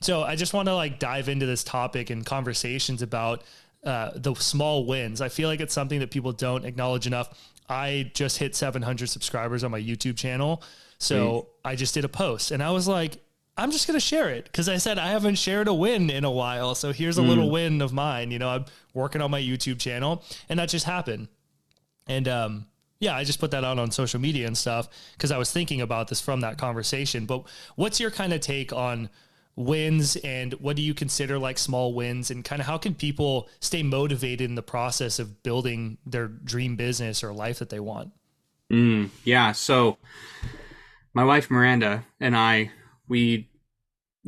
So 0.00 0.22
I 0.22 0.36
just 0.36 0.52
want 0.52 0.68
to 0.68 0.74
like 0.74 0.98
dive 0.98 1.28
into 1.28 1.46
this 1.46 1.64
topic 1.64 2.10
and 2.10 2.24
conversations 2.24 3.02
about 3.02 3.42
uh, 3.84 4.10
the 4.14 4.34
small 4.34 4.86
wins. 4.86 5.20
I 5.20 5.28
feel 5.28 5.48
like 5.48 5.60
it's 5.60 5.74
something 5.74 6.00
that 6.00 6.10
people 6.10 6.32
don't 6.32 6.64
acknowledge 6.64 7.06
enough. 7.06 7.52
I 7.68 8.10
just 8.14 8.38
hit 8.38 8.54
700 8.54 9.08
subscribers 9.08 9.64
on 9.64 9.70
my 9.70 9.80
YouTube 9.80 10.16
channel. 10.16 10.62
So 10.98 11.48
I 11.64 11.76
just 11.76 11.94
did 11.94 12.04
a 12.04 12.08
post 12.08 12.50
and 12.50 12.62
I 12.62 12.70
was 12.70 12.88
like, 12.88 13.18
I'm 13.56 13.70
just 13.70 13.86
going 13.86 13.94
to 13.94 14.04
share 14.04 14.30
it 14.30 14.44
because 14.44 14.68
I 14.68 14.78
said 14.78 14.98
I 14.98 15.08
haven't 15.08 15.36
shared 15.36 15.68
a 15.68 15.74
win 15.74 16.10
in 16.10 16.24
a 16.24 16.30
while. 16.30 16.74
So 16.74 16.92
here's 16.92 17.18
a 17.18 17.22
mm. 17.22 17.28
little 17.28 17.50
win 17.50 17.82
of 17.82 17.92
mine. 17.92 18.30
You 18.30 18.38
know, 18.38 18.48
I'm 18.48 18.64
working 18.94 19.20
on 19.20 19.30
my 19.30 19.40
YouTube 19.40 19.78
channel 19.78 20.24
and 20.48 20.58
that 20.58 20.68
just 20.68 20.86
happened. 20.86 21.28
And, 22.06 22.26
um, 22.26 22.66
yeah, 23.00 23.16
I 23.16 23.24
just 23.24 23.38
put 23.38 23.50
that 23.50 23.64
out 23.64 23.78
on 23.78 23.90
social 23.90 24.20
media 24.20 24.46
and 24.46 24.56
stuff 24.56 24.88
because 25.12 25.30
I 25.30 25.38
was 25.38 25.52
thinking 25.52 25.80
about 25.80 26.08
this 26.08 26.20
from 26.20 26.40
that 26.40 26.58
conversation. 26.58 27.26
But 27.26 27.44
what's 27.76 28.00
your 28.00 28.10
kind 28.10 28.32
of 28.32 28.40
take 28.40 28.72
on 28.72 29.10
wins 29.56 30.16
and 30.16 30.54
what 30.54 30.76
do 30.76 30.82
you 30.82 30.94
consider 30.94 31.38
like 31.38 31.58
small 31.58 31.94
wins 31.94 32.30
and 32.30 32.44
kind 32.44 32.60
of 32.60 32.66
how 32.66 32.78
can 32.78 32.94
people 32.94 33.48
stay 33.60 33.82
motivated 33.82 34.48
in 34.48 34.54
the 34.54 34.62
process 34.62 35.18
of 35.18 35.42
building 35.42 35.98
their 36.04 36.26
dream 36.26 36.76
business 36.76 37.22
or 37.22 37.32
life 37.32 37.58
that 37.58 37.70
they 37.70 37.80
want? 37.80 38.10
Mm, 38.72 39.10
yeah. 39.24 39.52
So 39.52 39.98
my 41.12 41.24
wife 41.24 41.50
Miranda 41.50 42.04
and 42.20 42.36
I, 42.36 42.70
we 43.08 43.48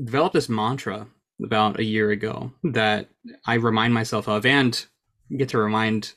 developed 0.03 0.35
this 0.35 0.49
mantra 0.49 1.09
about 1.43 1.79
a 1.79 1.85
year 1.85 2.11
ago 2.11 2.53
that 2.63 3.09
I 3.47 3.55
remind 3.55 3.95
myself 3.95 4.29
of 4.29 4.47
and 4.47 4.87
get 5.37 5.49
to 5.51 5.59
remind 5.59 6.13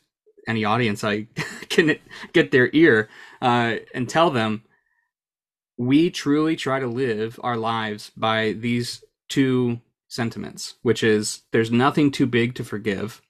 any 0.47 0.65
audience 0.65 1.03
I 1.03 1.27
can 1.69 1.97
get 2.33 2.51
their 2.51 2.69
ear 2.73 3.09
uh, 3.41 3.75
and 3.93 4.07
tell 4.07 4.29
them 4.29 4.63
we 5.79 6.09
truly 6.09 6.57
try 6.57 6.77
to 6.77 6.87
live 6.87 7.39
our 7.41 7.55
lives 7.55 8.11
by 8.17 8.51
these 8.51 9.01
two 9.29 9.79
sentiments, 10.09 10.75
which 10.81 11.01
is 11.03 11.43
there's 11.53 11.71
nothing 11.71 12.11
too 12.11 12.25
big 12.25 12.53
to 12.53 12.65
forgive 12.65 13.21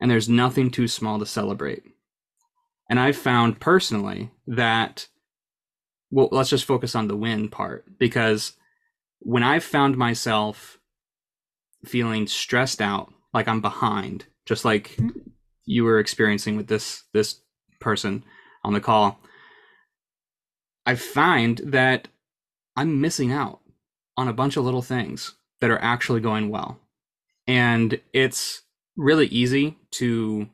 and 0.00 0.10
there's 0.10 0.28
nothing 0.28 0.68
too 0.68 0.88
small 0.88 1.20
to 1.20 1.24
celebrate. 1.24 1.84
And 2.90 2.98
I've 2.98 3.16
found 3.16 3.60
personally 3.60 4.32
that, 4.48 5.06
well, 6.10 6.28
let's 6.32 6.50
just 6.50 6.64
focus 6.64 6.96
on 6.96 7.06
the 7.06 7.16
win 7.16 7.48
part 7.48 7.84
because 7.98 8.54
when 9.20 9.44
I've 9.44 9.62
found 9.62 9.96
myself 9.96 10.80
feeling 11.84 12.26
stressed 12.26 12.82
out, 12.82 13.12
like 13.32 13.46
I'm 13.46 13.60
behind, 13.60 14.26
just 14.44 14.64
like 14.64 14.88
mm-hmm. 14.96 15.20
you 15.64 15.84
were 15.84 16.00
experiencing 16.00 16.56
with 16.56 16.66
this 16.66 17.04
this 17.12 17.40
person 17.80 18.24
on 18.64 18.72
the 18.72 18.80
call, 18.80 19.20
I 20.84 20.94
find 20.94 21.58
that 21.64 22.08
I'm 22.76 23.00
missing 23.00 23.32
out 23.32 23.60
on 24.16 24.28
a 24.28 24.32
bunch 24.32 24.56
of 24.56 24.64
little 24.64 24.82
things 24.82 25.34
that 25.60 25.70
are 25.70 25.82
actually 25.82 26.20
going 26.20 26.48
well. 26.50 26.78
And 27.46 28.00
it's 28.12 28.62
really 28.96 29.26
easy 29.26 29.78
to 29.92 30.48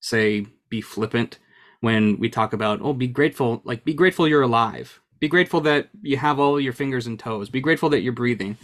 say 0.00 0.46
be 0.68 0.80
flippant 0.80 1.38
when 1.80 2.18
we 2.18 2.28
talk 2.28 2.52
about, 2.52 2.80
oh, 2.82 2.92
be 2.92 3.06
grateful, 3.06 3.62
like 3.64 3.84
be 3.84 3.94
grateful 3.94 4.28
you're 4.28 4.42
alive. 4.42 5.00
Be 5.18 5.28
grateful 5.28 5.60
that 5.62 5.88
you 6.02 6.16
have 6.16 6.38
all 6.38 6.60
your 6.60 6.72
fingers 6.72 7.06
and 7.06 7.18
toes. 7.18 7.50
Be 7.50 7.60
grateful 7.60 7.90
that 7.90 8.00
you're 8.00 8.12
breathing. 8.12 8.56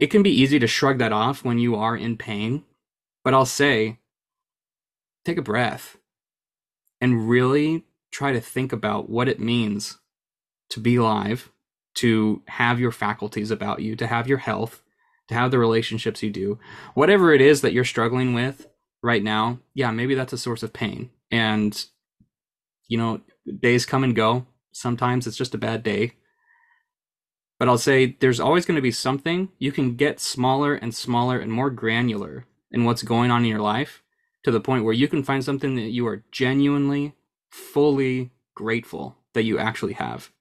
It 0.00 0.08
can 0.08 0.22
be 0.22 0.30
easy 0.30 0.58
to 0.58 0.66
shrug 0.66 0.98
that 0.98 1.12
off 1.12 1.44
when 1.44 1.58
you 1.58 1.76
are 1.76 1.96
in 1.96 2.16
pain, 2.16 2.64
but 3.22 3.32
I'll 3.32 3.46
say 3.46 3.98
take 5.24 5.38
a 5.38 5.42
breath 5.42 5.96
and 7.00 7.28
really 7.28 7.84
try 8.10 8.32
to 8.32 8.40
think 8.40 8.72
about 8.72 9.08
what 9.08 9.28
it 9.28 9.38
means 9.40 9.98
to 10.74 10.80
be 10.80 10.98
live, 10.98 11.52
to 11.94 12.42
have 12.48 12.80
your 12.80 12.90
faculties 12.90 13.52
about 13.52 13.80
you, 13.80 13.94
to 13.94 14.08
have 14.08 14.26
your 14.26 14.38
health, 14.38 14.82
to 15.28 15.34
have 15.34 15.52
the 15.52 15.58
relationships 15.58 16.20
you 16.20 16.30
do. 16.30 16.58
Whatever 16.94 17.32
it 17.32 17.40
is 17.40 17.60
that 17.60 17.72
you're 17.72 17.84
struggling 17.84 18.34
with 18.34 18.66
right 19.00 19.22
now, 19.22 19.60
yeah, 19.72 19.92
maybe 19.92 20.16
that's 20.16 20.32
a 20.32 20.38
source 20.38 20.64
of 20.64 20.72
pain. 20.72 21.10
And, 21.30 21.86
you 22.88 22.98
know, 22.98 23.20
days 23.60 23.86
come 23.86 24.02
and 24.02 24.16
go. 24.16 24.46
Sometimes 24.72 25.28
it's 25.28 25.36
just 25.36 25.54
a 25.54 25.58
bad 25.58 25.84
day. 25.84 26.14
But 27.60 27.68
I'll 27.68 27.78
say 27.78 28.16
there's 28.18 28.40
always 28.40 28.66
going 28.66 28.74
to 28.74 28.82
be 28.82 28.90
something 28.90 29.50
you 29.58 29.70
can 29.70 29.94
get 29.94 30.18
smaller 30.18 30.74
and 30.74 30.92
smaller 30.92 31.38
and 31.38 31.52
more 31.52 31.70
granular 31.70 32.46
in 32.72 32.84
what's 32.84 33.04
going 33.04 33.30
on 33.30 33.44
in 33.44 33.48
your 33.48 33.60
life 33.60 34.02
to 34.42 34.50
the 34.50 34.60
point 34.60 34.82
where 34.82 34.92
you 34.92 35.06
can 35.06 35.22
find 35.22 35.44
something 35.44 35.76
that 35.76 35.92
you 35.92 36.04
are 36.08 36.24
genuinely, 36.32 37.14
fully 37.48 38.32
grateful 38.56 39.16
that 39.34 39.44
you 39.44 39.56
actually 39.56 39.92
have. 39.92 40.32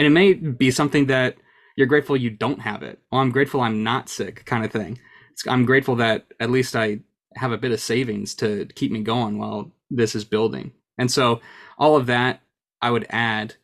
And 0.00 0.08
it 0.08 0.10
may 0.10 0.34
be 0.34 0.72
something 0.72 1.06
that 1.08 1.36
you're 1.76 1.86
grateful 1.86 2.16
you 2.16 2.30
don't 2.30 2.62
have 2.62 2.82
it. 2.82 3.00
Well, 3.12 3.20
I'm 3.20 3.30
grateful 3.30 3.60
I'm 3.60 3.84
not 3.84 4.08
sick, 4.08 4.46
kind 4.46 4.64
of 4.64 4.72
thing. 4.72 4.98
It's, 5.32 5.46
I'm 5.46 5.66
grateful 5.66 5.96
that 5.98 6.26
at 6.40 6.50
least 6.50 6.74
I 6.74 7.00
have 7.36 7.52
a 7.52 7.58
bit 7.58 7.72
of 7.72 7.80
savings 7.80 8.34
to 8.36 8.66
keep 8.74 8.92
me 8.92 9.02
going 9.02 9.38
while 9.38 9.72
this 9.90 10.16
is 10.16 10.24
building. 10.24 10.72
And 10.98 11.12
so, 11.12 11.42
all 11.78 11.96
of 11.96 12.06
that 12.06 12.42
I 12.82 12.90
would 12.90 13.06
add 13.10 13.56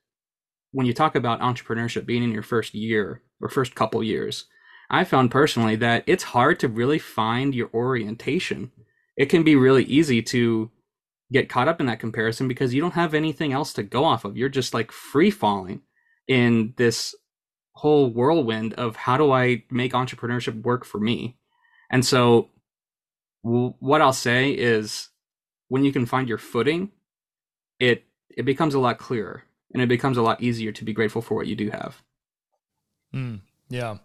when 0.72 0.86
you 0.86 0.94
talk 0.94 1.16
about 1.16 1.40
entrepreneurship 1.40 2.06
being 2.06 2.22
in 2.24 2.32
your 2.32 2.44
first 2.44 2.74
year 2.74 3.22
or 3.40 3.48
first 3.48 3.74
couple 3.74 4.04
years. 4.04 4.46
I 4.90 5.04
found 5.04 5.32
personally 5.32 5.76
that 5.76 6.04
it's 6.06 6.24
hard 6.24 6.60
to 6.60 6.68
really 6.68 7.00
find 7.00 7.54
your 7.54 7.70
orientation 7.74 8.72
it 9.16 9.26
can 9.26 9.42
be 9.42 9.56
really 9.56 9.84
easy 9.84 10.22
to 10.22 10.70
get 11.32 11.48
caught 11.48 11.68
up 11.68 11.80
in 11.80 11.86
that 11.86 12.00
comparison 12.00 12.46
because 12.48 12.74
you 12.74 12.82
don't 12.82 12.94
have 12.94 13.14
anything 13.14 13.52
else 13.52 13.72
to 13.74 13.82
go 13.82 14.04
off 14.04 14.24
of. 14.24 14.36
You're 14.36 14.48
just 14.48 14.74
like 14.74 14.92
free 14.92 15.30
falling 15.30 15.82
in 16.28 16.74
this 16.76 17.14
whole 17.72 18.10
whirlwind 18.10 18.74
of 18.74 18.96
how 18.96 19.16
do 19.16 19.32
I 19.32 19.64
make 19.70 19.92
entrepreneurship 19.92 20.62
work 20.62 20.84
for 20.84 20.98
me? 20.98 21.36
And 21.90 22.04
so, 22.04 22.50
what 23.42 24.00
I'll 24.00 24.12
say 24.12 24.50
is 24.50 25.10
when 25.68 25.84
you 25.84 25.92
can 25.92 26.06
find 26.06 26.28
your 26.28 26.38
footing, 26.38 26.90
it 27.78 28.04
it 28.36 28.44
becomes 28.44 28.74
a 28.74 28.78
lot 28.78 28.98
clearer 28.98 29.44
and 29.72 29.82
it 29.82 29.88
becomes 29.88 30.16
a 30.16 30.22
lot 30.22 30.42
easier 30.42 30.72
to 30.72 30.84
be 30.84 30.92
grateful 30.92 31.22
for 31.22 31.34
what 31.34 31.46
you 31.46 31.54
do 31.54 31.70
have. 31.70 32.02
Mm, 33.14 33.40
yeah. 33.68 33.98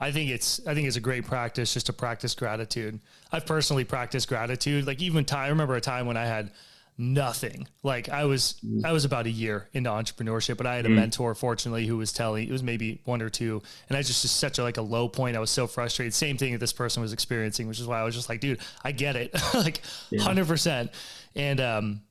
I 0.00 0.10
think 0.12 0.30
it's 0.30 0.66
I 0.66 0.74
think 0.74 0.88
it's 0.88 0.96
a 0.96 1.00
great 1.00 1.26
practice 1.26 1.74
just 1.74 1.86
to 1.86 1.92
practice 1.92 2.34
gratitude. 2.34 3.00
I've 3.30 3.46
personally 3.46 3.84
practiced 3.84 4.28
gratitude. 4.28 4.86
Like 4.86 5.00
even 5.02 5.24
time, 5.24 5.44
I 5.44 5.48
remember 5.48 5.76
a 5.76 5.80
time 5.80 6.06
when 6.06 6.16
I 6.16 6.24
had 6.24 6.52
nothing. 7.00 7.66
Like 7.82 8.08
I 8.08 8.24
was 8.26 8.60
mm. 8.64 8.84
I 8.84 8.92
was 8.92 9.04
about 9.04 9.26
a 9.26 9.30
year 9.30 9.68
into 9.72 9.90
entrepreneurship, 9.90 10.56
but 10.56 10.66
I 10.66 10.76
had 10.76 10.86
a 10.86 10.90
mm. 10.90 10.96
mentor 10.96 11.34
fortunately 11.34 11.86
who 11.86 11.96
was 11.96 12.12
telling 12.12 12.46
it 12.46 12.52
was 12.52 12.62
maybe 12.62 13.00
one 13.04 13.22
or 13.22 13.30
two, 13.30 13.62
and 13.88 13.96
I 13.96 14.02
just 14.02 14.22
just 14.22 14.36
such 14.36 14.58
a 14.58 14.62
like 14.62 14.76
a 14.76 14.82
low 14.82 15.08
point. 15.08 15.36
I 15.36 15.40
was 15.40 15.50
so 15.50 15.66
frustrated. 15.66 16.14
Same 16.14 16.36
thing 16.36 16.52
that 16.52 16.58
this 16.58 16.72
person 16.72 17.02
was 17.02 17.12
experiencing, 17.12 17.66
which 17.66 17.80
is 17.80 17.86
why 17.86 18.00
I 18.00 18.04
was 18.04 18.14
just 18.14 18.28
like, 18.28 18.40
dude, 18.40 18.60
I 18.84 18.92
get 18.92 19.16
it, 19.16 19.34
like 19.54 19.80
hundred 20.20 20.42
yeah. 20.42 20.48
percent. 20.48 20.90
And 21.34 21.60
um, 21.60 22.02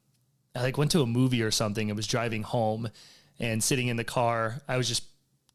I 0.55 0.63
like 0.63 0.77
went 0.77 0.91
to 0.91 1.01
a 1.01 1.05
movie 1.05 1.43
or 1.43 1.51
something. 1.51 1.89
I 1.89 1.93
was 1.93 2.07
driving 2.07 2.43
home 2.43 2.89
and 3.39 3.63
sitting 3.63 3.87
in 3.87 3.97
the 3.97 4.03
car. 4.03 4.61
I 4.67 4.77
was 4.77 4.87
just 4.87 5.03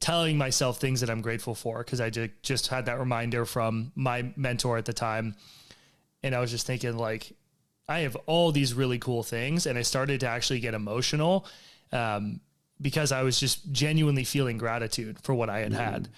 telling 0.01 0.39
myself 0.39 0.79
things 0.79 1.01
that 1.01 1.11
I'm 1.11 1.23
grateful 1.23 1.55
for 1.55 1.79
because 1.79 2.01
I 2.01 2.11
just 2.43 2.69
had 2.69 2.87
that 2.87 2.99
reminder 2.99 3.45
from 3.45 3.91
my 3.95 4.33
mentor 4.37 4.79
at 4.79 4.85
the 4.85 4.93
time. 4.93 5.35
And 6.23 6.35
I 6.35 6.41
was 6.41 6.51
just 6.51 6.67
thinking, 6.67 6.97
like, 6.97 7.35
I 7.89 8.01
have 8.01 8.17
all 8.27 8.53
these 8.53 8.75
really 8.75 8.99
cool 8.99 9.23
things. 9.23 9.67
And 9.67 9.79
I 9.79 9.83
started 9.83 10.21
to 10.21 10.29
actually 10.29 10.61
get 10.61 10.75
emotional 10.75 11.47
um, 11.93 12.41
because 12.81 13.13
I 13.13 13.23
was 13.23 13.39
just 13.39 13.71
genuinely 13.73 14.25
feeling 14.25 14.59
gratitude 14.59 15.19
for 15.23 15.35
what 15.35 15.51
I 15.51 15.61
had 15.61 15.73
mm-hmm. 15.73 15.81
had. 15.81 16.09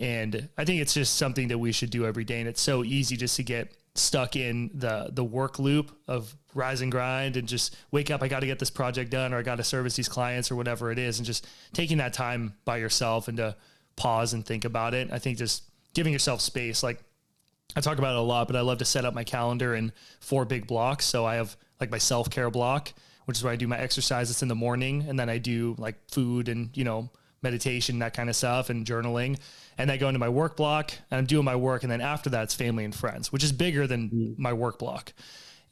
And 0.00 0.48
I 0.58 0.64
think 0.64 0.80
it's 0.80 0.94
just 0.94 1.16
something 1.16 1.48
that 1.48 1.58
we 1.58 1.72
should 1.72 1.90
do 1.90 2.06
every 2.06 2.24
day. 2.24 2.40
And 2.40 2.48
it's 2.48 2.60
so 2.60 2.82
easy 2.82 3.16
just 3.16 3.36
to 3.36 3.42
get 3.42 3.72
stuck 3.94 4.36
in 4.36 4.70
the 4.72 5.10
the 5.12 5.22
work 5.22 5.58
loop 5.58 5.94
of 6.08 6.34
rise 6.54 6.80
and 6.80 6.90
grind 6.90 7.36
and 7.36 7.46
just 7.46 7.76
wake 7.90 8.10
up 8.10 8.22
i 8.22 8.28
got 8.28 8.40
to 8.40 8.46
get 8.46 8.58
this 8.58 8.70
project 8.70 9.10
done 9.10 9.34
or 9.34 9.38
i 9.38 9.42
got 9.42 9.56
to 9.56 9.64
service 9.64 9.96
these 9.96 10.08
clients 10.08 10.50
or 10.50 10.56
whatever 10.56 10.90
it 10.90 10.98
is 10.98 11.18
and 11.18 11.26
just 11.26 11.46
taking 11.74 11.98
that 11.98 12.14
time 12.14 12.54
by 12.64 12.78
yourself 12.78 13.28
and 13.28 13.36
to 13.36 13.54
pause 13.96 14.32
and 14.32 14.46
think 14.46 14.64
about 14.64 14.94
it 14.94 15.12
i 15.12 15.18
think 15.18 15.36
just 15.36 15.64
giving 15.92 16.12
yourself 16.12 16.40
space 16.40 16.82
like 16.82 17.04
i 17.76 17.80
talk 17.80 17.98
about 17.98 18.14
it 18.14 18.18
a 18.18 18.22
lot 18.22 18.46
but 18.46 18.56
i 18.56 18.60
love 18.60 18.78
to 18.78 18.84
set 18.84 19.04
up 19.04 19.14
my 19.14 19.24
calendar 19.24 19.74
in 19.74 19.92
four 20.20 20.44
big 20.44 20.66
blocks 20.66 21.04
so 21.04 21.24
i 21.24 21.34
have 21.34 21.56
like 21.80 21.90
my 21.90 21.98
self-care 21.98 22.50
block 22.50 22.92
which 23.24 23.36
is 23.36 23.44
where 23.44 23.52
i 23.52 23.56
do 23.56 23.68
my 23.68 23.78
exercises 23.78 24.42
in 24.42 24.48
the 24.48 24.54
morning 24.54 25.04
and 25.08 25.18
then 25.18 25.28
i 25.28 25.38
do 25.38 25.74
like 25.78 25.96
food 26.08 26.48
and 26.48 26.70
you 26.76 26.84
know 26.84 27.10
meditation, 27.42 27.98
that 27.98 28.14
kind 28.14 28.28
of 28.28 28.36
stuff, 28.36 28.70
and 28.70 28.86
journaling. 28.86 29.38
And 29.76 29.90
I 29.90 29.96
go 29.96 30.08
into 30.08 30.18
my 30.18 30.28
work 30.28 30.56
block 30.56 30.92
and 31.10 31.18
I'm 31.18 31.26
doing 31.26 31.44
my 31.44 31.56
work. 31.56 31.82
And 31.82 31.90
then 31.90 32.00
after 32.00 32.30
that, 32.30 32.44
it's 32.44 32.54
family 32.54 32.84
and 32.84 32.94
friends, 32.94 33.32
which 33.32 33.42
is 33.44 33.52
bigger 33.52 33.86
than 33.86 34.10
mm. 34.10 34.38
my 34.38 34.52
work 34.52 34.78
block. 34.78 35.12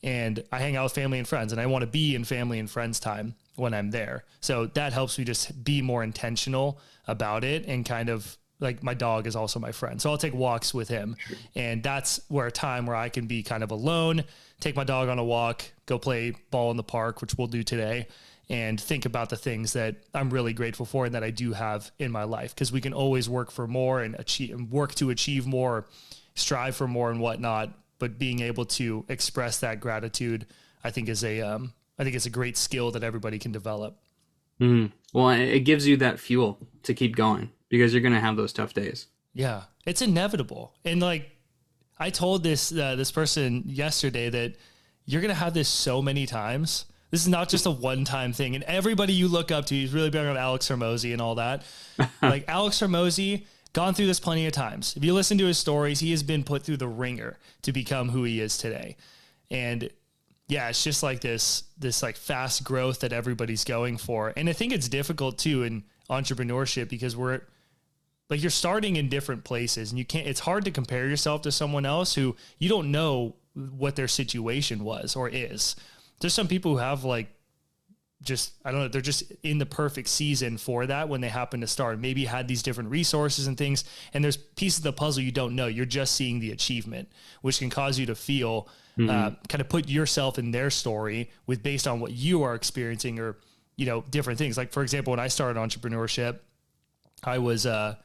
And 0.03 0.43
I 0.51 0.59
hang 0.59 0.77
out 0.77 0.85
with 0.85 0.95
family 0.95 1.19
and 1.19 1.29
friends, 1.29 1.53
and 1.53 1.61
I 1.61 1.67
want 1.67 1.83
to 1.83 1.87
be 1.87 2.15
in 2.15 2.25
family 2.25 2.59
and 2.59 2.71
friends 2.71 2.99
time 2.99 3.35
when 3.57 3.75
I'm 3.75 3.91
there. 3.91 4.25
So 4.41 4.67
that 4.67 4.95
helps 4.95 5.19
me 5.19 5.25
just 5.25 5.63
be 5.63 5.83
more 5.83 6.03
intentional 6.03 6.81
about 7.07 7.45
it 7.45 7.67
and 7.67 7.85
kind 7.85 8.09
of 8.09 8.39
like 8.61 8.83
my 8.83 8.95
dog 8.95 9.27
is 9.27 9.35
also 9.35 9.59
my 9.59 9.73
friend. 9.73 10.01
So 10.01 10.11
I'll 10.11 10.19
take 10.19 10.35
walks 10.35 10.73
with 10.73 10.89
him. 10.89 11.17
And 11.55 11.83
that's 11.83 12.21
where 12.29 12.47
a 12.47 12.53
time 12.53 12.87
where 12.87 12.97
I 12.97 13.09
can 13.09 13.27
be 13.27 13.43
kind 13.43 13.63
of 13.63 13.71
alone, 13.71 14.25
take 14.61 14.77
my 14.77 14.85
dog 14.85 15.09
on 15.09 15.19
a 15.19 15.25
walk, 15.25 15.65
go 15.87 15.99
play 15.99 16.35
ball 16.51 16.71
in 16.71 16.77
the 16.77 16.83
park, 16.83 17.21
which 17.21 17.37
we'll 17.37 17.47
do 17.47 17.63
today 17.63 18.07
and 18.51 18.81
think 18.81 19.07
about 19.07 19.31
the 19.31 19.37
things 19.37 19.75
that 19.75 19.95
I'm 20.13 20.29
really 20.29 20.53
grateful 20.53 20.85
for 20.85 21.07
and 21.07 21.15
that 21.15 21.23
I 21.23 21.31
do 21.31 21.53
have 21.53 21.93
in 22.01 22.11
my 22.11 22.25
life. 22.25 22.53
Because 22.53 22.73
we 22.73 22.81
can 22.81 22.93
always 22.93 23.29
work 23.29 23.53
for 23.53 23.69
more 23.69 24.03
and 24.03 24.17
achieve 24.17 24.53
and 24.53 24.71
work 24.71 24.95
to 24.97 25.11
achieve 25.11 25.47
more, 25.47 25.87
strive 26.35 26.75
for 26.75 26.89
more 26.89 27.13
and 27.13 27.21
whatnot. 27.21 27.73
But 28.01 28.19
being 28.19 28.41
able 28.41 28.65
to 28.65 29.05
express 29.09 29.61
that 29.61 29.79
gratitude, 29.79 30.47
I 30.83 30.91
think 30.91 31.09
is 31.09 31.23
a 31.23 31.41
um, 31.43 31.73
I 31.97 32.03
think 32.03 32.17
it's 32.17 32.27
a 32.27 32.31
great 32.31 32.57
skill 32.57 32.91
that 32.91 33.05
everybody 33.05 33.39
can 33.39 33.53
develop. 33.53 33.99
Mm. 34.61 34.91
Well, 35.13 35.31
it 35.31 35.61
gives 35.61 35.87
you 35.87 35.97
that 35.99 36.21
fuel 36.21 36.59
to 36.85 36.95
keep 36.95 37.17
going 37.17 37.51
because 37.69 37.93
you're 37.93 38.03
going 38.03 38.15
to 38.15 38.21
have 38.21 38.37
those 38.37 38.53
tough 38.53 38.75
days. 38.75 39.07
Yeah, 39.35 39.65
it's 39.87 40.03
inevitable. 40.03 40.75
And 40.85 41.01
like 41.01 41.31
I 41.99 42.11
told 42.11 42.43
this 42.43 42.73
uh, 42.73 42.97
this 42.97 43.11
person 43.11 43.65
yesterday 43.67 44.31
that 44.31 44.57
you're 45.05 45.21
going 45.21 45.35
to 45.35 45.35
have 45.35 45.55
this 45.55 45.69
so 45.69 46.01
many 46.01 46.27
times 46.27 46.87
This 47.11 47.23
is 47.23 47.29
not 47.29 47.49
just 47.49 47.67
a 47.67 47.71
one 47.71 48.05
time 48.05 48.33
thing. 48.33 48.55
And 48.55 48.65
everybody 48.65 49.13
you 49.13 49.29
look 49.29 49.51
up 49.51 49.67
to, 49.67 49.75
he's 49.75 49.93
really 49.93 50.11
big 50.11 50.27
on 50.27 50.37
Alex 50.37 50.69
Hormozi 50.69 51.13
and 51.13 51.21
all 51.21 51.35
that. 51.37 51.65
like 52.23 52.45
Alex 52.49 52.79
Hormozi, 52.79 53.47
gone 53.73 53.95
through 53.95 54.07
this 54.07 54.21
plenty 54.21 54.47
of 54.47 54.53
times. 54.53 54.97
If 54.97 55.05
you 55.05 55.13
listen 55.13 55.39
to 55.39 55.47
his 55.47 55.59
stories, 55.59 56.01
he 56.01 56.11
has 56.13 56.23
been 56.23 56.45
put 56.45 56.63
through 56.63 56.79
the 56.79 56.89
ringer 56.89 57.39
to 57.63 57.73
become 57.73 58.11
who 58.11 58.25
he 58.25 58.41
is 58.41 58.57
today. 58.57 58.97
And 59.51 59.91
yeah, 60.51 60.69
it's 60.69 60.83
just 60.83 61.03
like 61.03 61.21
this 61.21 61.65
this 61.79 62.03
like 62.03 62.17
fast 62.17 62.65
growth 62.65 63.01
that 63.01 63.13
everybody's 63.13 63.65
going 63.65 63.97
for. 63.97 64.33
And 64.37 64.49
I 64.49 64.53
think 64.53 64.73
it's 64.73 64.89
difficult 64.89 65.39
too 65.39 65.63
in 65.63 65.85
entrepreneurship 66.11 66.89
because 66.89 67.17
we're 67.17 67.43
like 68.29 68.43
you're 68.43 68.51
starting 68.51 68.97
in 68.97 69.09
different 69.09 69.45
places 69.45 69.91
and 69.91 69.99
you 69.99 70.05
can't 70.05 70.27
it's 70.27 70.41
hard 70.41 70.65
to 70.65 70.71
compare 70.71 71.09
yourself 71.09 71.43
to 71.43 71.53
someone 71.53 71.87
else 71.87 72.15
who 72.15 72.37
you 72.59 72.69
don't 72.69 72.91
know 72.91 73.37
what 73.55 73.97
their 73.97 74.09
situation 74.09 74.83
was 74.85 75.15
or 75.15 75.29
is. 75.29 75.77
There's 76.21 76.35
some 76.35 76.49
people 76.49 76.73
who 76.73 76.79
have 76.79 77.05
like 77.05 77.29
just 78.23 78.53
I 78.65 78.73
don't 78.73 78.81
know, 78.81 78.89
they're 78.89 79.01
just 79.01 79.33
in 79.45 79.59
the 79.59 79.67
perfect 79.67 80.09
season 80.09 80.59
for 80.59 80.85
that 80.87 81.09
when 81.09 81.21
they 81.21 81.29
happen 81.29 81.61
to 81.61 81.67
start. 81.67 82.01
Maybe 82.01 82.25
had 82.25 82.49
these 82.49 82.63
different 82.63 82.91
resources 82.91 83.47
and 83.47 83.57
things, 83.57 83.85
and 84.13 84.23
there's 84.23 84.37
pieces 84.37 84.81
of 84.81 84.85
the 84.85 84.93
puzzle 84.93 85.23
you 85.23 85.33
don't 85.33 85.55
know. 85.55 85.69
You're 85.69 85.87
just 85.87 86.17
seeing 86.17 86.41
the 86.41 86.51
achievement, 86.51 87.09
which 87.41 87.61
can 87.61 87.71
cause 87.71 87.99
you 87.99 88.07
to 88.07 88.15
feel 88.15 88.69
mm-hmm. 88.99 89.11
uh, 89.11 89.31
kind 89.49 89.61
of 89.61 89.69
put 89.69 89.89
yourself 89.89 90.39
in 90.39 90.51
their 90.51 90.71
story 90.71 91.31
with 91.47 91.63
based 91.63 91.87
on 91.87 92.01
what 92.01 92.13
you 92.13 92.43
are 92.43 92.55
experiencing 92.55 93.19
or 93.19 93.37
you 93.77 93.87
know 93.87 94.05
different 94.11 94.39
things. 94.39 94.57
Like 94.57 94.73
for 94.73 94.83
example, 94.83 95.13
when 95.13 95.21
I 95.21 95.29
started 95.29 95.59
entrepreneurship, 95.59 96.41
I 97.25 97.39
was 97.39 97.67
uh, 97.67 97.97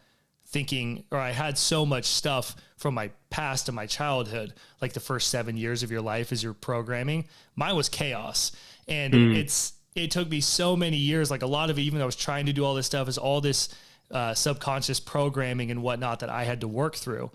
thinking, 0.48 1.04
or 1.12 1.20
I 1.20 1.32
had 1.32 1.58
so 1.58 1.86
much 1.86 2.06
stuff 2.06 2.56
from 2.78 2.94
my 2.94 3.12
past 3.30 3.68
and 3.68 3.76
my 3.76 3.86
childhood, 3.86 4.54
like 4.82 4.94
the 4.94 5.00
first 5.00 5.30
seven 5.30 5.58
years 5.58 5.84
of 5.84 5.92
your 5.92 6.02
life 6.02 6.32
as 6.32 6.44
you're 6.44 6.54
programming. 6.54 7.28
Mine 7.56 7.76
was 7.76 7.90
chaos, 7.90 8.52
and 8.88 9.14
mm. 9.14 9.36
it's 9.36 9.74
it 9.96 10.12
took 10.12 10.30
me 10.30 10.42
so 10.42 10.76
many 10.76 10.98
years. 10.98 11.32
Like 11.32 11.42
a 11.42 11.48
lot 11.48 11.70
of 11.70 11.78
it, 11.78 11.82
even 11.82 12.00
though 12.00 12.06
I 12.06 12.08
was 12.08 12.16
trying 12.16 12.46
to 12.46 12.54
do 12.54 12.64
all 12.64 12.76
this 12.76 12.86
stuff, 12.86 13.08
is 13.08 13.18
all 13.18 13.42
this 13.42 13.70
uh, 14.12 14.34
subconscious 14.34 15.00
programming 15.00 15.72
and 15.72 15.82
whatnot 15.82 16.20
that 16.20 16.30
I 16.30 16.44
had 16.44 16.62
to 16.62 16.68
work 16.68 16.96
through, 16.96 17.32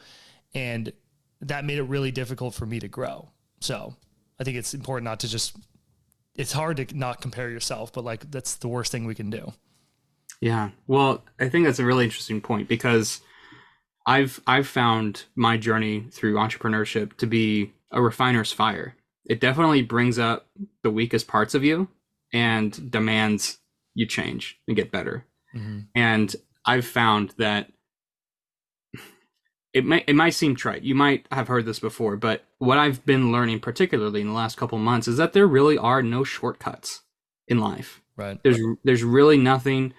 and 0.54 0.92
that 1.42 1.64
made 1.64 1.78
it 1.78 1.84
really 1.84 2.10
difficult 2.10 2.54
for 2.54 2.66
me 2.66 2.80
to 2.80 2.88
grow. 2.88 3.28
So 3.60 3.94
I 4.38 4.44
think 4.44 4.56
it's 4.56 4.74
important 4.74 5.04
not 5.04 5.20
to 5.20 5.28
just. 5.28 5.56
It's 6.36 6.52
hard 6.52 6.76
to 6.78 6.96
not 6.96 7.20
compare 7.20 7.50
yourself, 7.50 7.92
but 7.92 8.04
like 8.04 8.30
that's 8.30 8.54
the 8.54 8.68
worst 8.68 8.92
thing 8.92 9.04
we 9.04 9.14
can 9.14 9.30
do. 9.30 9.52
Yeah. 10.40 10.70
Well, 10.86 11.22
I 11.38 11.48
think 11.48 11.66
that's 11.66 11.78
a 11.78 11.84
really 11.84 12.04
interesting 12.04 12.40
point 12.40 12.68
because 12.68 13.20
I've 14.06 14.40
I've 14.46 14.66
found 14.66 15.24
my 15.34 15.56
journey 15.56 16.06
through 16.10 16.34
entrepreneurship 16.34 17.16
to 17.18 17.26
be 17.26 17.72
a 17.90 18.00
refiner's 18.00 18.52
fire. 18.52 18.96
It 19.26 19.40
definitely 19.40 19.82
brings 19.82 20.18
up 20.18 20.46
the 20.82 20.90
weakest 20.90 21.28
parts 21.28 21.54
of 21.54 21.62
you 21.62 21.88
and 22.32 22.90
demands 22.90 23.58
you 23.94 24.06
change 24.06 24.58
and 24.66 24.76
get 24.76 24.90
better. 24.90 25.26
Mm-hmm. 25.54 25.80
And 25.94 26.34
I've 26.64 26.86
found 26.86 27.34
that 27.38 27.70
it 29.72 29.84
might 29.84 30.04
it 30.06 30.16
might 30.16 30.30
seem 30.30 30.56
trite. 30.56 30.82
You 30.82 30.94
might 30.94 31.26
have 31.30 31.48
heard 31.48 31.66
this 31.66 31.78
before, 31.78 32.16
but 32.16 32.44
what 32.58 32.78
I've 32.78 33.04
been 33.06 33.32
learning 33.32 33.60
particularly 33.60 34.20
in 34.20 34.28
the 34.28 34.32
last 34.32 34.56
couple 34.56 34.78
months 34.78 35.08
is 35.08 35.16
that 35.16 35.32
there 35.32 35.46
really 35.46 35.78
are 35.78 36.02
no 36.02 36.24
shortcuts 36.24 37.02
in 37.46 37.60
life. 37.60 38.00
Right. 38.16 38.42
There's 38.42 38.60
there's 38.84 39.04
really 39.04 39.38
nothing 39.38 39.94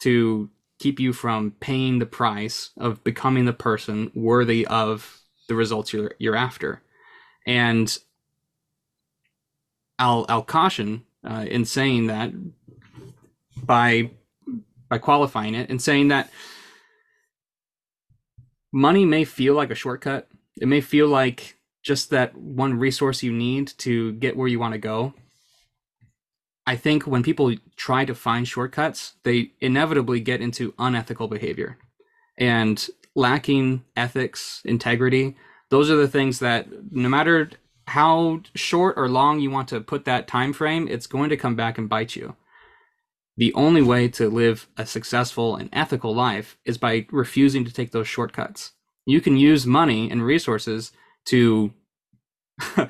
to 0.00 0.50
keep 0.78 0.98
you 0.98 1.12
from 1.12 1.52
paying 1.60 1.98
the 1.98 2.06
price 2.06 2.70
of 2.78 3.04
becoming 3.04 3.44
the 3.44 3.52
person 3.52 4.10
worthy 4.14 4.66
of 4.66 5.20
the 5.48 5.54
results 5.54 5.92
you're 5.92 6.14
you're 6.18 6.36
after. 6.36 6.82
And 7.46 7.96
I'll 9.98 10.24
I'll 10.28 10.42
caution 10.42 11.04
uh, 11.28 11.46
in 11.48 11.66
saying 11.66 12.06
that 12.06 12.32
by 13.62 14.10
by 14.88 14.98
qualifying 14.98 15.54
it 15.54 15.68
and 15.68 15.80
saying 15.80 16.08
that 16.08 16.30
money 18.72 19.04
may 19.04 19.24
feel 19.24 19.54
like 19.54 19.70
a 19.70 19.74
shortcut. 19.74 20.28
It 20.60 20.68
may 20.68 20.80
feel 20.80 21.08
like 21.08 21.56
just 21.82 22.10
that 22.10 22.36
one 22.36 22.78
resource 22.78 23.22
you 23.22 23.32
need 23.32 23.68
to 23.78 24.12
get 24.14 24.36
where 24.36 24.48
you 24.48 24.58
want 24.60 24.72
to 24.72 24.78
go. 24.78 25.14
I 26.66 26.76
think 26.76 27.06
when 27.06 27.22
people 27.22 27.54
try 27.76 28.04
to 28.04 28.14
find 28.14 28.46
shortcuts, 28.46 29.14
they 29.24 29.52
inevitably 29.60 30.20
get 30.20 30.40
into 30.40 30.74
unethical 30.78 31.26
behavior. 31.26 31.78
And 32.38 32.86
lacking 33.14 33.84
ethics, 33.96 34.62
integrity, 34.64 35.36
those 35.70 35.90
are 35.90 35.96
the 35.96 36.08
things 36.08 36.38
that 36.40 36.68
no 36.92 37.08
matter 37.08 37.50
how 37.86 38.42
short 38.54 38.94
or 38.96 39.08
long 39.08 39.40
you 39.40 39.50
want 39.50 39.68
to 39.68 39.80
put 39.80 40.04
that 40.04 40.28
time 40.28 40.52
frame, 40.52 40.86
it's 40.88 41.06
going 41.06 41.30
to 41.30 41.36
come 41.36 41.56
back 41.56 41.78
and 41.78 41.88
bite 41.88 42.14
you. 42.14 42.36
The 43.36 43.54
only 43.54 43.82
way 43.82 44.08
to 44.08 44.28
live 44.28 44.68
a 44.76 44.84
successful 44.84 45.56
and 45.56 45.70
ethical 45.72 46.14
life 46.14 46.58
is 46.64 46.78
by 46.78 47.06
refusing 47.10 47.64
to 47.64 47.72
take 47.72 47.92
those 47.92 48.08
shortcuts. 48.08 48.72
You 49.06 49.20
can 49.20 49.36
use 49.36 49.66
money 49.66 50.10
and 50.10 50.22
resources 50.22 50.92
to 51.26 51.72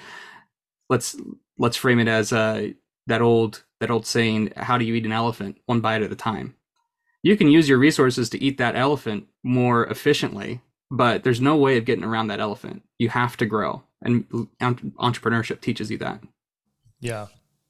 let's 0.89 1.17
let's 1.59 1.77
frame 1.77 2.01
it 2.01 2.09
as 2.09 2.33
uh, 2.33 2.71
that 3.07 3.23
old 3.23 3.65
that 3.81 3.91
old 3.91 4.07
saying, 4.07 4.53
how 4.57 4.77
do 4.77 4.85
you 4.85 4.95
eat 4.95 5.07
an 5.07 5.13
elephant? 5.13 5.59
One 5.67 5.81
bite 5.81 6.03
at 6.03 6.13
a 6.13 6.17
time. 6.17 6.57
You 7.23 7.37
can 7.37 7.49
use 7.49 7.69
your 7.69 7.79
resources 7.79 8.31
to 8.31 8.43
eat 8.43 8.59
that 8.59 8.77
elephant 8.77 9.27
more 9.43 9.87
efficiently, 9.87 10.61
but 10.91 11.23
there's 11.23 11.41
no 11.41 11.57
way 11.57 11.77
of 11.77 11.85
getting 11.85 12.05
around 12.05 12.29
that 12.29 12.41
elephant. 12.41 12.83
You 12.99 13.11
have 13.11 13.37
to 13.39 13.47
grow 13.47 13.83
and 14.03 14.27
entrepreneurship 14.61 15.61
teaches 15.61 15.91
you 15.91 15.99
that. 15.99 16.23
Yeah. 17.01 17.27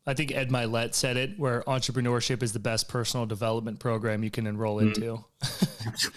I 0.07 0.15
think 0.15 0.35
Ed 0.35 0.51
Mylett 0.51 0.95
said 0.95 1.17
it 1.17 1.39
where 1.39 1.63
entrepreneurship 1.63 2.43
is 2.43 2.53
the 2.53 2.59
best 2.59 2.89
personal 2.89 3.27
development 3.27 3.81
program 3.81 4.25
you 4.25 4.31
can 4.31 4.47
enroll 4.47 4.81
mm. 4.81 4.89
into. 4.89 5.25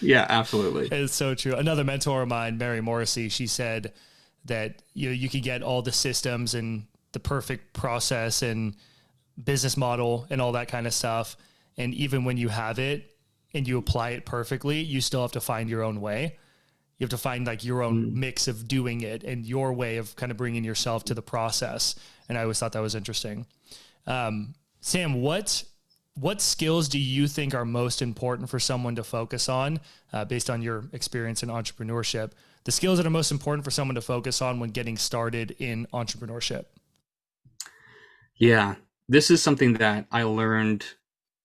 yeah, 0.00 0.26
absolutely. 0.28 0.88
it's 0.90 1.14
so 1.14 1.34
true. 1.34 1.54
Another 1.54 1.84
mentor 1.84 2.22
of 2.22 2.28
mine, 2.28 2.58
Mary 2.58 2.80
Morrissey, 2.80 3.28
she 3.28 3.46
said 3.46 3.92
that 4.46 4.82
you 4.94 5.08
know 5.08 5.14
you 5.14 5.28
can 5.28 5.40
get 5.40 5.62
all 5.62 5.82
the 5.82 5.92
systems 5.92 6.54
and 6.54 6.86
the 7.12 7.20
perfect 7.20 7.72
process 7.72 8.42
and 8.42 8.76
business 9.42 9.76
model 9.76 10.26
and 10.30 10.40
all 10.40 10.52
that 10.52 10.68
kind 10.68 10.86
of 10.86 10.94
stuff 10.94 11.36
and 11.76 11.94
even 11.94 12.24
when 12.24 12.36
you 12.36 12.48
have 12.48 12.78
it 12.78 13.16
and 13.52 13.66
you 13.66 13.78
apply 13.78 14.10
it 14.10 14.24
perfectly, 14.24 14.80
you 14.80 15.00
still 15.00 15.22
have 15.22 15.32
to 15.32 15.40
find 15.40 15.68
your 15.68 15.82
own 15.82 16.00
way 16.00 16.36
you 16.98 17.04
have 17.04 17.10
to 17.10 17.18
find 17.18 17.46
like 17.46 17.64
your 17.64 17.82
own 17.82 18.06
mm. 18.06 18.14
mix 18.14 18.48
of 18.48 18.68
doing 18.68 19.00
it 19.00 19.24
and 19.24 19.44
your 19.44 19.72
way 19.72 19.96
of 19.96 20.14
kind 20.16 20.30
of 20.30 20.38
bringing 20.38 20.64
yourself 20.64 21.04
to 21.06 21.14
the 21.14 21.22
process. 21.22 21.94
And 22.28 22.38
I 22.38 22.42
always 22.42 22.58
thought 22.58 22.72
that 22.72 22.80
was 22.80 22.94
interesting. 22.94 23.46
Um, 24.06 24.54
Sam, 24.80 25.22
what 25.22 25.64
what 26.16 26.40
skills 26.40 26.88
do 26.88 26.98
you 26.98 27.26
think 27.26 27.54
are 27.54 27.64
most 27.64 28.00
important 28.00 28.48
for 28.48 28.60
someone 28.60 28.94
to 28.94 29.02
focus 29.02 29.48
on, 29.48 29.80
uh, 30.12 30.24
based 30.24 30.48
on 30.48 30.62
your 30.62 30.84
experience 30.92 31.42
in 31.42 31.48
entrepreneurship? 31.48 32.30
The 32.62 32.72
skills 32.72 32.98
that 32.98 33.06
are 33.06 33.10
most 33.10 33.32
important 33.32 33.64
for 33.64 33.72
someone 33.72 33.96
to 33.96 34.00
focus 34.00 34.40
on 34.40 34.60
when 34.60 34.70
getting 34.70 34.96
started 34.96 35.56
in 35.58 35.86
entrepreneurship. 35.92 36.66
Yeah, 38.36 38.76
this 39.08 39.30
is 39.30 39.42
something 39.42 39.74
that 39.74 40.06
I 40.12 40.22
learned 40.22 40.84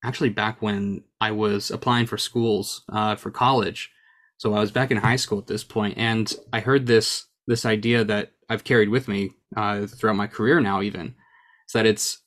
actually 0.03 0.29
back 0.29 0.61
when 0.61 1.03
I 1.19 1.31
was 1.31 1.71
applying 1.71 2.05
for 2.05 2.17
schools 2.17 2.83
uh, 2.89 3.15
for 3.15 3.31
college. 3.31 3.91
So 4.39 4.53
I 4.53 4.61
was 4.61 4.71
back 4.71 4.89
in 4.89 4.97
high 4.97 5.17
school 5.17 5.37
at 5.37 5.47
this 5.47 5.65
point, 5.65 5.97
and 5.97 6.33
I 6.51 6.61
heard 6.61 6.87
this 6.87 7.25
this 7.45 7.65
idea 7.65 8.05
that 8.05 8.31
I've 8.49 8.63
carried 8.63 8.89
with 8.89 9.07
me 9.07 9.31
uh, 9.55 9.85
throughout 9.85 10.15
my 10.15 10.27
career 10.27 10.61
now. 10.61 10.81
Even 10.81 11.15
is 11.67 11.73
that 11.73 11.85
it's 11.85 12.21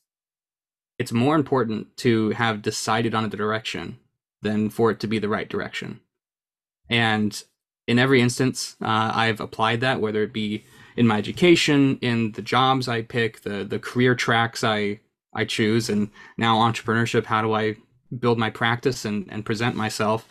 it's 0.99 1.11
more 1.11 1.35
important 1.35 1.97
to 1.97 2.29
have 2.31 2.61
decided 2.61 3.15
on 3.15 3.27
the 3.27 3.35
direction 3.35 3.97
than 4.43 4.69
for 4.69 4.91
it 4.91 4.99
to 4.99 5.07
be 5.07 5.17
the 5.17 5.27
right 5.27 5.49
direction. 5.49 6.01
And 6.87 7.43
in 7.87 7.97
every 7.97 8.21
instance, 8.21 8.75
uh, 8.79 9.11
I've 9.15 9.41
applied 9.41 9.81
that, 9.81 9.99
whether 9.99 10.21
it 10.21 10.33
be 10.33 10.65
in 10.95 11.07
my 11.07 11.17
education, 11.17 11.97
in 12.01 12.33
the 12.33 12.43
jobs 12.43 12.87
I 12.87 13.01
pick, 13.01 13.41
the 13.41 13.63
the 13.63 13.79
career 13.79 14.13
tracks 14.13 14.63
I 14.63 14.99
I 15.33 15.45
choose, 15.45 15.89
and 15.89 16.11
now 16.37 16.57
entrepreneurship. 16.57 17.25
How 17.25 17.41
do 17.41 17.53
I 17.53 17.77
build 18.19 18.37
my 18.37 18.51
practice 18.51 19.03
and, 19.03 19.25
and 19.31 19.43
present 19.43 19.75
myself? 19.75 20.27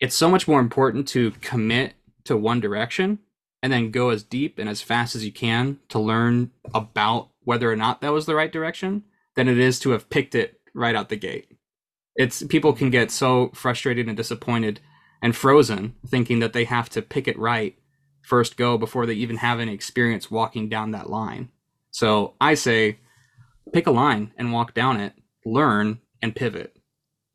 It's 0.00 0.14
so 0.14 0.28
much 0.28 0.46
more 0.46 0.60
important 0.60 1.08
to 1.08 1.30
commit 1.40 1.94
to 2.24 2.36
one 2.36 2.60
direction 2.60 3.18
and 3.62 3.72
then 3.72 3.90
go 3.90 4.10
as 4.10 4.22
deep 4.22 4.58
and 4.58 4.68
as 4.68 4.82
fast 4.82 5.14
as 5.14 5.24
you 5.24 5.32
can 5.32 5.78
to 5.88 5.98
learn 5.98 6.50
about 6.74 7.30
whether 7.44 7.70
or 7.70 7.76
not 7.76 8.00
that 8.00 8.12
was 8.12 8.26
the 8.26 8.34
right 8.34 8.52
direction 8.52 9.04
than 9.34 9.48
it 9.48 9.58
is 9.58 9.78
to 9.80 9.90
have 9.90 10.10
picked 10.10 10.34
it 10.34 10.60
right 10.74 10.94
out 10.94 11.08
the 11.08 11.16
gate. 11.16 11.50
It's 12.16 12.42
people 12.44 12.72
can 12.72 12.90
get 12.90 13.10
so 13.10 13.50
frustrated 13.54 14.08
and 14.08 14.16
disappointed 14.16 14.80
and 15.22 15.34
frozen 15.34 15.94
thinking 16.06 16.40
that 16.40 16.52
they 16.52 16.64
have 16.64 16.88
to 16.90 17.02
pick 17.02 17.28
it 17.28 17.38
right 17.38 17.76
first 18.22 18.56
go 18.56 18.76
before 18.76 19.06
they 19.06 19.14
even 19.14 19.36
have 19.36 19.60
any 19.60 19.72
experience 19.72 20.30
walking 20.30 20.68
down 20.68 20.90
that 20.90 21.08
line. 21.08 21.48
So 21.92 22.34
I 22.40 22.54
say 22.54 22.98
pick 23.72 23.86
a 23.86 23.92
line 23.92 24.32
and 24.36 24.52
walk 24.52 24.74
down 24.74 25.00
it, 25.00 25.12
learn 25.44 26.00
and 26.20 26.34
pivot. 26.34 26.76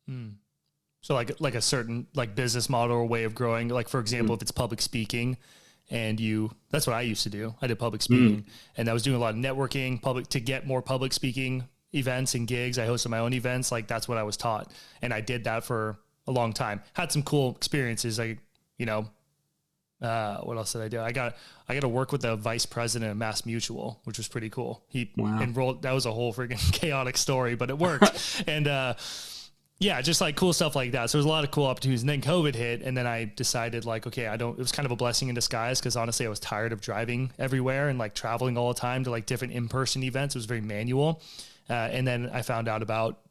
Hmm. 0.08 0.32
So 1.02 1.14
like 1.14 1.40
like 1.40 1.56
a 1.56 1.62
certain 1.62 2.08
like 2.14 2.36
business 2.36 2.70
model 2.70 2.98
or 2.98 3.06
way 3.06 3.24
of 3.24 3.36
growing. 3.36 3.68
Like 3.70 3.90
for 3.90 4.00
example, 4.00 4.34
mm. 4.34 4.38
if 4.38 4.44
it's 4.44 4.52
public 4.52 4.82
speaking, 4.82 5.38
and 5.90 6.20
you 6.20 6.52
that's 6.70 6.88
what 6.88 6.96
I 6.96 7.02
used 7.02 7.24
to 7.24 7.30
do. 7.30 7.56
I 7.62 7.68
did 7.68 7.80
public 7.80 8.02
speaking, 8.02 8.44
mm. 8.44 8.50
and 8.78 8.90
I 8.90 8.94
was 8.94 9.04
doing 9.04 9.16
a 9.16 9.20
lot 9.20 9.34
of 9.34 9.40
networking, 9.40 10.02
public 10.02 10.28
to 10.28 10.40
get 10.40 10.66
more 10.66 10.82
public 10.82 11.14
speaking 11.14 11.68
events 11.94 12.36
and 12.36 12.48
gigs. 12.48 12.80
I 12.80 12.88
hosted 12.88 13.10
my 13.10 13.20
own 13.20 13.34
events. 13.34 13.72
Like 13.72 13.88
that's 13.88 14.08
what 14.08 14.18
I 14.18 14.24
was 14.24 14.38
taught. 14.38 14.72
And 15.02 15.14
I 15.14 15.22
did 15.22 15.44
that 15.46 15.64
for 15.64 16.00
a 16.28 16.32
long 16.32 16.54
time. 16.54 16.82
Had 16.94 17.12
some 17.12 17.24
cool 17.24 17.56
experiences. 17.56 18.20
I, 18.20 18.38
you 18.78 18.86
know, 18.86 19.08
uh, 20.02 20.38
what 20.38 20.58
else 20.58 20.74
did 20.74 20.82
I 20.82 20.88
do? 20.88 21.00
I 21.00 21.12
got 21.12 21.36
I 21.68 21.74
got 21.74 21.82
to 21.82 21.90
work 21.90 22.12
with 22.12 22.22
the 22.22 22.36
vice 22.36 22.66
president 22.66 23.12
of 23.12 23.18
Mass 23.18 23.46
Mutual, 23.46 24.02
which 24.06 24.18
was 24.18 24.28
pretty 24.28 24.50
cool. 24.50 24.84
He 24.88 25.12
wow. 25.16 25.42
enrolled. 25.42 25.84
That 25.84 25.94
was 25.94 26.06
a 26.06 26.12
whole 26.12 26.34
freaking 26.34 26.72
chaotic 26.74 27.18
story, 27.18 27.56
but 27.56 27.70
it 27.70 27.78
worked. 27.78 28.44
and 28.48 28.68
uh, 28.68 28.96
yeah, 29.82 30.00
just 30.00 30.22
like 30.22 30.36
cool 30.36 30.54
stuff 30.54 30.76
like 30.76 30.92
that. 30.92 31.10
So 31.10 31.18
there's 31.18 31.26
a 31.26 31.30
lot 31.30 31.44
of 31.44 31.50
cool 31.50 31.66
opportunities. 31.66 32.02
And 32.02 32.10
then 32.10 32.22
COVID 32.22 32.54
hit, 32.54 32.84
and 32.84 32.96
then 32.96 33.08
I 33.08 33.32
decided 33.36 33.84
like, 33.84 34.06
okay, 34.06 34.28
I 34.28 34.38
don't. 34.38 34.54
It 34.54 34.60
was 34.60 34.72
kind 34.72 34.86
of 34.86 34.92
a 34.92 34.96
blessing 34.96 35.28
in 35.28 35.34
disguise 35.34 35.80
because 35.80 35.96
honestly, 35.96 36.24
I 36.24 36.30
was 36.30 36.40
tired 36.40 36.72
of 36.72 36.82
driving 36.82 37.32
everywhere 37.40 37.90
and 37.90 37.98
like 37.98 38.14
traveling 38.14 38.60
all 38.60 38.72
the 38.72 38.80
time 38.80 39.04
to 39.06 39.10
like 39.10 39.26
different 39.26 39.54
in 39.54 39.68
person 39.68 40.04
events. 40.04 40.36
It 40.36 40.38
was 40.38 40.46
very 40.46 40.62
manual. 40.62 41.24
Uh, 41.68 41.74
and 41.74 42.08
then 42.08 42.30
I 42.32 42.44
found 42.44 42.68
out 42.68 42.84
about 42.84 43.22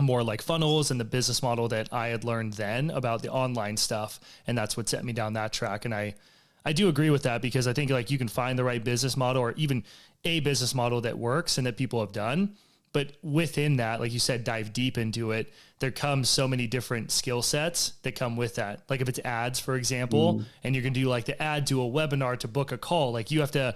more 0.00 0.24
like 0.24 0.42
funnels 0.42 0.90
and 0.90 0.98
the 0.98 1.04
business 1.04 1.40
model 1.40 1.68
that 1.68 1.92
I 1.92 2.08
had 2.08 2.24
learned 2.24 2.54
then 2.54 2.90
about 2.90 3.22
the 3.22 3.30
online 3.30 3.76
stuff. 3.76 4.18
And 4.44 4.58
that's 4.58 4.76
what 4.76 4.88
set 4.88 5.04
me 5.04 5.12
down 5.12 5.34
that 5.34 5.52
track. 5.52 5.84
And 5.84 5.94
I, 5.94 6.16
I 6.64 6.72
do 6.72 6.88
agree 6.88 7.10
with 7.10 7.22
that 7.22 7.42
because 7.42 7.68
I 7.68 7.72
think 7.74 7.92
like 7.92 8.10
you 8.10 8.18
can 8.18 8.28
find 8.28 8.58
the 8.58 8.64
right 8.64 8.82
business 8.82 9.16
model 9.16 9.40
or 9.40 9.52
even 9.52 9.84
a 10.24 10.40
business 10.40 10.74
model 10.74 11.00
that 11.02 11.16
works 11.16 11.58
and 11.58 11.66
that 11.68 11.76
people 11.76 12.00
have 12.00 12.12
done. 12.12 12.56
But 12.92 13.12
within 13.22 13.76
that, 13.76 14.00
like 14.00 14.12
you 14.12 14.18
said, 14.18 14.44
dive 14.44 14.72
deep 14.72 14.98
into 14.98 15.32
it. 15.32 15.52
There 15.78 15.90
comes 15.90 16.28
so 16.28 16.48
many 16.48 16.66
different 16.66 17.10
skill 17.10 17.42
sets 17.42 17.92
that 18.02 18.16
come 18.16 18.36
with 18.36 18.56
that. 18.56 18.82
Like 18.88 19.00
if 19.00 19.08
it's 19.08 19.20
ads, 19.20 19.60
for 19.60 19.76
example, 19.76 20.34
mm. 20.34 20.44
and 20.64 20.74
you're 20.74 20.82
gonna 20.82 20.94
do 20.94 21.08
like 21.08 21.26
the 21.26 21.40
ad 21.40 21.66
to 21.68 21.82
a 21.82 21.84
webinar 21.84 22.36
to 22.38 22.48
book 22.48 22.72
a 22.72 22.78
call, 22.78 23.12
like 23.12 23.30
you 23.30 23.40
have 23.40 23.52
to 23.52 23.74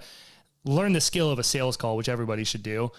learn 0.65 0.93
the 0.93 1.01
skill 1.01 1.29
of 1.29 1.39
a 1.39 1.43
sales 1.43 1.77
call, 1.77 1.95
which 1.95 2.09
everybody 2.09 2.43
should 2.43 2.63
do 2.63 2.91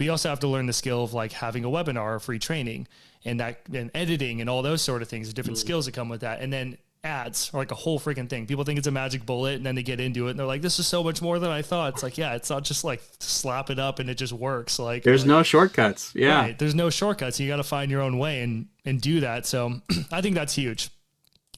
but 0.00 0.06
you 0.06 0.12
also 0.12 0.30
have 0.30 0.40
to 0.40 0.48
learn 0.48 0.64
the 0.64 0.72
skill 0.72 1.04
of 1.04 1.12
like 1.12 1.30
having 1.30 1.62
a 1.62 1.68
webinar 1.68 2.16
or 2.16 2.18
free 2.18 2.38
training 2.38 2.88
and 3.26 3.38
that 3.38 3.60
and 3.70 3.90
editing 3.94 4.40
and 4.40 4.48
all 4.48 4.62
those 4.62 4.80
sort 4.80 5.02
of 5.02 5.08
things, 5.08 5.28
the 5.28 5.34
different 5.34 5.58
mm. 5.58 5.60
skills 5.60 5.84
that 5.84 5.92
come 5.92 6.08
with 6.08 6.22
that. 6.22 6.40
And 6.40 6.50
then 6.50 6.78
ads 7.02 7.50
are 7.54 7.58
like 7.58 7.70
a 7.70 7.76
whole 7.76 7.98
freaking 7.98 8.28
thing. 8.28 8.46
People 8.46 8.64
think 8.64 8.78
it's 8.78 8.86
a 8.86 8.92
magic 8.92 9.24
bullet 9.24 9.56
and 9.56 9.64
then 9.64 9.74
they 9.74 9.82
get 9.82 10.00
into 10.00 10.26
it 10.26 10.30
and 10.30 10.38
they're 10.38 10.46
like, 10.46 10.62
this 10.62 10.78
is 10.78 10.86
so 10.86 11.02
much 11.02 11.22
more 11.22 11.38
than 11.38 11.50
I 11.50 11.62
thought. 11.62 11.94
It's 11.94 12.02
like, 12.02 12.18
yeah, 12.18 12.34
it's 12.34 12.50
not 12.50 12.62
just 12.62 12.84
like 12.84 13.02
slap 13.20 13.70
it 13.70 13.78
up 13.78 13.98
and 13.98 14.10
it 14.10 14.16
just 14.16 14.32
works. 14.32 14.78
Like 14.78 15.02
there's 15.02 15.22
like, 15.22 15.28
no 15.28 15.42
shortcuts. 15.42 16.12
Yeah. 16.14 16.40
Right, 16.40 16.58
there's 16.58 16.74
no 16.74 16.90
shortcuts. 16.90 17.40
You 17.40 17.48
got 17.48 17.56
to 17.56 17.64
find 17.64 17.90
your 17.90 18.02
own 18.02 18.18
way 18.18 18.42
and, 18.42 18.66
and 18.84 19.00
do 19.00 19.20
that. 19.20 19.46
So 19.46 19.80
I 20.12 20.20
think 20.20 20.34
that's 20.34 20.54
huge. 20.54 20.90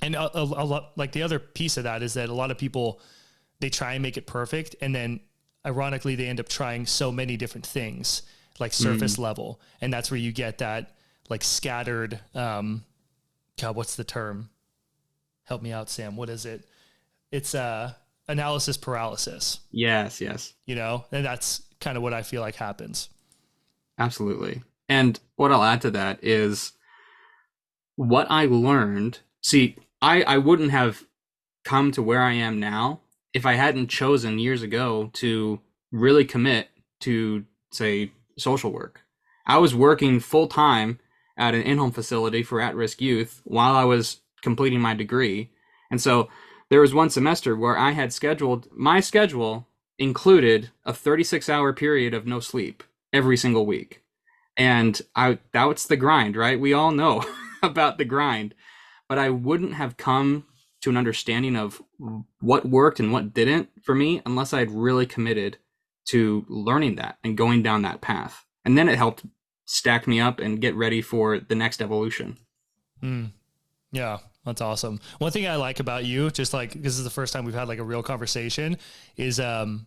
And 0.02 0.14
a, 0.14 0.36
a, 0.36 0.42
a 0.42 0.64
lot, 0.64 0.92
like 0.96 1.12
the 1.12 1.22
other 1.22 1.38
piece 1.38 1.76
of 1.76 1.84
that 1.84 2.02
is 2.02 2.14
that 2.14 2.28
a 2.28 2.34
lot 2.34 2.50
of 2.50 2.58
people, 2.58 3.00
they 3.60 3.70
try 3.70 3.94
and 3.94 4.02
make 4.02 4.16
it 4.16 4.26
perfect. 4.26 4.76
And 4.80 4.94
then 4.94 5.20
ironically, 5.66 6.14
they 6.14 6.26
end 6.26 6.40
up 6.40 6.48
trying 6.48 6.86
so 6.86 7.10
many 7.12 7.36
different 7.36 7.66
things 7.66 8.22
like 8.58 8.72
surface 8.72 9.16
mm. 9.16 9.20
level. 9.20 9.60
And 9.80 9.92
that's 9.92 10.10
where 10.10 10.18
you 10.18 10.32
get 10.32 10.58
that 10.58 10.96
like 11.28 11.42
scattered, 11.42 12.20
um, 12.34 12.84
God, 13.60 13.76
what's 13.76 13.96
the 13.96 14.04
term? 14.04 14.50
Help 15.44 15.62
me 15.62 15.72
out, 15.72 15.90
Sam. 15.90 16.16
What 16.16 16.28
is 16.28 16.46
it? 16.46 16.64
It's 17.30 17.54
uh 17.54 17.94
analysis 18.28 18.76
paralysis. 18.76 19.60
Yes, 19.70 20.20
yes. 20.20 20.54
You 20.66 20.74
know, 20.74 21.04
and 21.12 21.24
that's 21.24 21.62
kind 21.80 21.96
of 21.96 22.02
what 22.02 22.14
I 22.14 22.22
feel 22.22 22.40
like 22.40 22.56
happens. 22.56 23.08
Absolutely. 23.98 24.62
And 24.88 25.18
what 25.36 25.52
I'll 25.52 25.62
add 25.62 25.80
to 25.82 25.90
that 25.92 26.22
is 26.22 26.72
what 27.96 28.26
I 28.30 28.46
learned. 28.46 29.20
See, 29.42 29.76
I, 30.00 30.22
I 30.22 30.38
wouldn't 30.38 30.70
have 30.70 31.04
come 31.64 31.92
to 31.92 32.02
where 32.02 32.22
I 32.22 32.32
am 32.32 32.58
now 32.58 33.00
if 33.32 33.46
I 33.46 33.54
hadn't 33.54 33.88
chosen 33.88 34.38
years 34.38 34.62
ago 34.62 35.10
to 35.14 35.60
really 35.90 36.24
commit 36.24 36.68
to, 37.00 37.44
say, 37.72 38.12
social 38.36 38.72
work. 38.72 39.00
I 39.46 39.58
was 39.58 39.74
working 39.74 40.20
full 40.20 40.46
time 40.46 40.98
at 41.36 41.54
an 41.54 41.62
in 41.62 41.78
home 41.78 41.92
facility 41.92 42.42
for 42.42 42.60
at 42.60 42.74
risk 42.74 43.00
youth 43.00 43.40
while 43.44 43.74
I 43.74 43.84
was 43.84 44.20
completing 44.42 44.80
my 44.80 44.94
degree. 44.94 45.50
And 45.90 46.00
so 46.00 46.28
there 46.68 46.80
was 46.80 46.94
one 46.94 47.10
semester 47.10 47.56
where 47.56 47.76
I 47.76 47.92
had 47.92 48.12
scheduled 48.12 48.68
my 48.72 49.00
schedule 49.00 49.66
included 49.98 50.70
a 50.84 50.92
36 50.92 51.48
hour 51.48 51.72
period 51.72 52.14
of 52.14 52.26
no 52.26 52.40
sleep 52.40 52.82
every 53.12 53.36
single 53.36 53.66
week. 53.66 54.02
And 54.56 55.00
I 55.14 55.38
that's 55.52 55.86
the 55.86 55.96
grind, 55.96 56.36
right? 56.36 56.60
We 56.60 56.72
all 56.72 56.90
know 56.90 57.24
about 57.62 57.98
the 57.98 58.04
grind. 58.04 58.54
But 59.08 59.18
I 59.18 59.30
wouldn't 59.30 59.74
have 59.74 59.96
come 59.96 60.46
to 60.80 60.90
an 60.90 60.96
understanding 60.96 61.56
of 61.56 61.82
what 62.40 62.66
worked 62.66 62.98
and 62.98 63.12
what 63.12 63.34
didn't 63.34 63.68
for 63.82 63.94
me 63.94 64.22
unless 64.26 64.52
I 64.52 64.60
had 64.60 64.70
really 64.70 65.06
committed 65.06 65.58
to 66.06 66.44
learning 66.48 66.96
that 66.96 67.18
and 67.22 67.36
going 67.36 67.62
down 67.62 67.82
that 67.82 68.00
path. 68.00 68.44
And 68.64 68.76
then 68.76 68.88
it 68.88 68.96
helped 68.96 69.24
stack 69.64 70.06
me 70.06 70.20
up 70.20 70.40
and 70.40 70.60
get 70.60 70.74
ready 70.74 71.00
for 71.00 71.38
the 71.38 71.54
next 71.54 71.80
evolution. 71.80 72.38
Mm. 73.02 73.32
Yeah, 73.92 74.18
that's 74.44 74.60
awesome. 74.60 75.00
One 75.18 75.30
thing 75.30 75.46
I 75.46 75.56
like 75.56 75.80
about 75.80 76.04
you, 76.04 76.30
just 76.30 76.52
like 76.52 76.72
this 76.72 76.98
is 76.98 77.04
the 77.04 77.10
first 77.10 77.32
time 77.32 77.44
we've 77.44 77.54
had 77.54 77.68
like 77.68 77.78
a 77.78 77.84
real 77.84 78.02
conversation, 78.02 78.76
is 79.16 79.38
um 79.38 79.86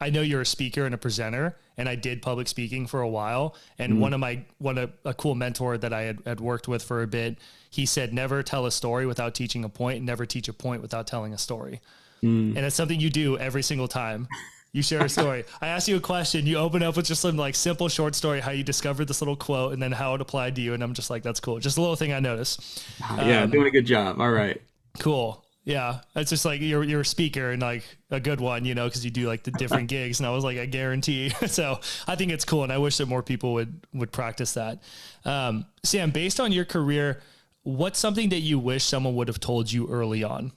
I 0.00 0.10
know 0.10 0.20
you're 0.20 0.42
a 0.42 0.46
speaker 0.46 0.84
and 0.84 0.94
a 0.94 0.98
presenter, 0.98 1.56
and 1.76 1.88
I 1.88 1.94
did 1.94 2.20
public 2.20 2.48
speaking 2.48 2.86
for 2.86 3.00
a 3.00 3.08
while. 3.08 3.54
And 3.78 3.94
mm 3.94 3.98
one 3.98 4.12
of 4.12 4.20
my 4.20 4.44
one 4.58 4.78
of 4.78 4.92
a 5.04 5.14
cool 5.14 5.34
mentor 5.34 5.78
that 5.78 5.92
I 5.92 6.02
had, 6.02 6.18
had 6.26 6.40
worked 6.40 6.68
with 6.68 6.82
for 6.82 7.02
a 7.02 7.06
bit, 7.06 7.38
he 7.70 7.86
said, 7.86 8.12
"Never 8.12 8.42
tell 8.42 8.66
a 8.66 8.70
story 8.70 9.06
without 9.06 9.34
teaching 9.34 9.64
a 9.64 9.68
point, 9.68 9.98
and 9.98 10.06
never 10.06 10.26
teach 10.26 10.48
a 10.48 10.52
point 10.52 10.82
without 10.82 11.06
telling 11.06 11.32
a 11.32 11.38
story." 11.38 11.80
Mm. 12.22 12.56
And 12.56 12.58
it's 12.58 12.76
something 12.76 13.00
you 13.00 13.10
do 13.10 13.38
every 13.38 13.62
single 13.62 13.88
time. 13.88 14.28
You 14.74 14.82
share 14.82 15.04
a 15.04 15.08
story. 15.08 15.44
I 15.60 15.68
ask 15.68 15.86
you 15.86 15.96
a 15.96 16.00
question. 16.00 16.46
You 16.46 16.58
open 16.58 16.82
up 16.82 16.96
with 16.96 17.06
just 17.06 17.22
some 17.22 17.36
like 17.36 17.54
simple 17.54 17.88
short 17.88 18.16
story, 18.16 18.40
how 18.40 18.50
you 18.50 18.64
discovered 18.64 19.06
this 19.06 19.20
little 19.20 19.36
quote, 19.36 19.72
and 19.72 19.80
then 19.80 19.92
how 19.92 20.14
it 20.16 20.20
applied 20.20 20.56
to 20.56 20.60
you. 20.60 20.74
And 20.74 20.82
I'm 20.82 20.94
just 20.94 21.10
like, 21.10 21.22
that's 21.22 21.38
cool. 21.38 21.60
Just 21.60 21.78
a 21.78 21.80
little 21.80 21.94
thing 21.94 22.12
I 22.12 22.18
noticed. 22.18 22.84
Yeah, 23.00 23.44
um, 23.44 23.50
doing 23.50 23.68
a 23.68 23.70
good 23.70 23.86
job. 23.86 24.20
All 24.20 24.32
right. 24.32 24.60
Cool. 24.98 25.44
Yeah, 25.62 26.00
it's 26.16 26.28
just 26.28 26.44
like 26.44 26.60
you're 26.60 26.82
you're 26.82 27.02
a 27.02 27.06
speaker 27.06 27.52
and 27.52 27.62
like 27.62 27.84
a 28.10 28.18
good 28.18 28.40
one, 28.40 28.64
you 28.64 28.74
know, 28.74 28.86
because 28.86 29.04
you 29.04 29.12
do 29.12 29.28
like 29.28 29.44
the 29.44 29.52
different 29.52 29.88
gigs. 29.88 30.18
And 30.18 30.26
I 30.26 30.30
was 30.30 30.42
like, 30.42 30.58
I 30.58 30.66
guarantee. 30.66 31.30
so 31.46 31.78
I 32.08 32.16
think 32.16 32.32
it's 32.32 32.44
cool, 32.44 32.64
and 32.64 32.72
I 32.72 32.78
wish 32.78 32.96
that 32.96 33.06
more 33.06 33.22
people 33.22 33.54
would 33.54 33.86
would 33.94 34.10
practice 34.10 34.54
that. 34.54 34.82
Um, 35.24 35.66
Sam, 35.84 36.10
based 36.10 36.40
on 36.40 36.50
your 36.50 36.64
career, 36.64 37.22
what's 37.62 38.00
something 38.00 38.30
that 38.30 38.40
you 38.40 38.58
wish 38.58 38.82
someone 38.82 39.14
would 39.14 39.28
have 39.28 39.40
told 39.40 39.70
you 39.70 39.86
early 39.88 40.24
on? 40.24 40.50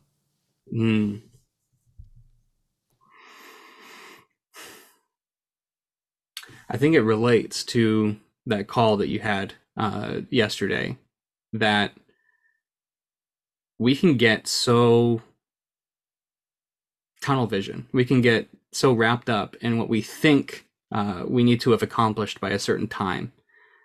Hmm. 0.72 1.18
I 6.70 6.78
think 6.78 6.96
it 6.96 7.02
relates 7.02 7.64
to 7.66 8.18
that 8.46 8.68
call 8.68 8.98
that 8.98 9.08
you 9.10 9.20
had 9.20 9.54
uh, 9.78 10.22
yesterday 10.30 10.98
that 11.54 11.94
we 13.80 13.96
can 13.96 14.18
get 14.18 14.48
so 14.48 15.22
tunnel 17.22 17.48
vision. 17.48 17.88
We 17.92 18.06
can 18.06 18.22
get 18.22 18.50
so 18.72 18.94
wrapped 18.94 19.30
up 19.30 19.56
in 19.62 19.78
what 19.78 19.90
we 19.90 20.02
think 20.02 20.66
uh, 20.92 21.24
we 21.28 21.44
need 21.44 21.62
to 21.62 21.72
have 21.72 21.84
accomplished 21.84 22.40
by 22.40 22.52
a 22.52 22.60
certain 22.60 22.88
time 22.88 23.34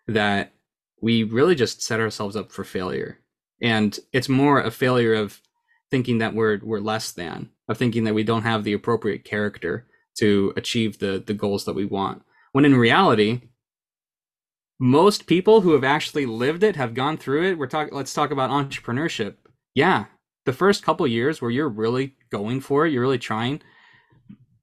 that 0.07 0.53
we 1.01 1.25
really 1.25 1.55
just 1.55 1.83
set 1.83 2.01
ourselves 2.01 2.37
up 2.37 2.53
for 2.53 2.64
failure. 2.64 3.18
And 3.61 3.99
it's 4.12 4.29
more 4.29 4.61
a 4.61 4.71
failure 4.71 5.14
of 5.14 5.40
thinking 5.90 6.18
that 6.18 6.35
we're 6.35 6.59
we're 6.62 6.81
less 6.81 7.12
than, 7.12 7.51
of 7.68 7.79
thinking 7.79 8.05
that 8.05 8.14
we 8.14 8.23
don't 8.25 8.42
have 8.42 8.64
the 8.64 8.73
appropriate 8.73 9.25
character 9.25 9.87
to 10.18 10.53
achieve 10.57 10.99
the 10.99 11.23
the 11.25 11.35
goals 11.35 11.64
that 11.64 11.75
we 11.75 11.85
want. 11.85 12.23
When 12.53 12.65
in 12.65 12.77
reality, 12.77 13.41
most 14.79 15.27
people 15.27 15.62
who 15.62 15.73
have 15.73 15.85
actually 15.85 16.27
lived 16.27 16.62
it 16.62 16.77
have 16.77 16.95
gone 16.95 17.17
through 17.17 17.45
it. 17.45 17.59
We're 17.59 17.67
talking. 17.67 17.95
Let's 17.95 18.12
talk 18.12 18.31
about 18.31 18.51
entrepreneurship. 18.51 19.37
Yeah, 19.75 20.07
the 20.45 20.53
first 20.53 20.85
couple 20.85 21.07
years 21.07 21.41
where 21.41 21.51
you're 21.51 21.69
really 21.69 22.15
going 22.31 22.61
for 22.61 22.87
it, 22.87 22.93
you're 22.93 23.03
really 23.03 23.19
trying. 23.19 23.62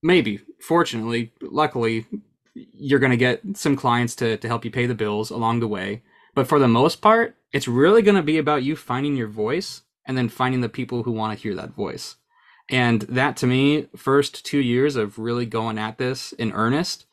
Maybe, 0.04 0.42
fortunately, 0.62 1.34
luckily, 1.42 2.06
you're 2.54 3.00
going 3.00 3.12
to 3.12 3.18
get 3.18 3.42
some 3.56 3.76
clients 3.76 4.16
to 4.18 4.38
to 4.38 4.48
help 4.48 4.66
you 4.66 4.72
pay 4.72 4.86
the 4.86 4.96
bills 4.96 5.30
along 5.30 5.60
the 5.60 5.68
way. 5.68 6.04
But 6.36 6.48
for 6.48 6.60
the 6.60 6.68
most 6.68 7.02
part, 7.02 7.36
it's 7.52 7.68
really 7.68 8.02
going 8.02 8.16
to 8.16 8.24
be 8.24 8.38
about 8.38 8.64
you 8.64 8.76
finding 8.76 9.16
your 9.16 9.28
voice 9.28 9.82
and 10.06 10.18
then 10.18 10.30
finding 10.30 10.62
the 10.62 10.70
people 10.70 11.04
who 11.04 11.12
want 11.12 11.36
to 11.36 11.42
hear 11.42 11.56
that 11.56 11.76
voice. 11.76 12.18
And 12.70 13.02
that 13.04 13.36
to 13.38 13.48
me, 13.48 13.88
first 13.96 14.46
two 14.46 14.60
years 14.60 14.96
of 14.96 15.18
really 15.18 15.46
going 15.46 15.78
at 15.80 15.98
this 15.98 16.34
in 16.34 16.52
earnest 16.52 17.06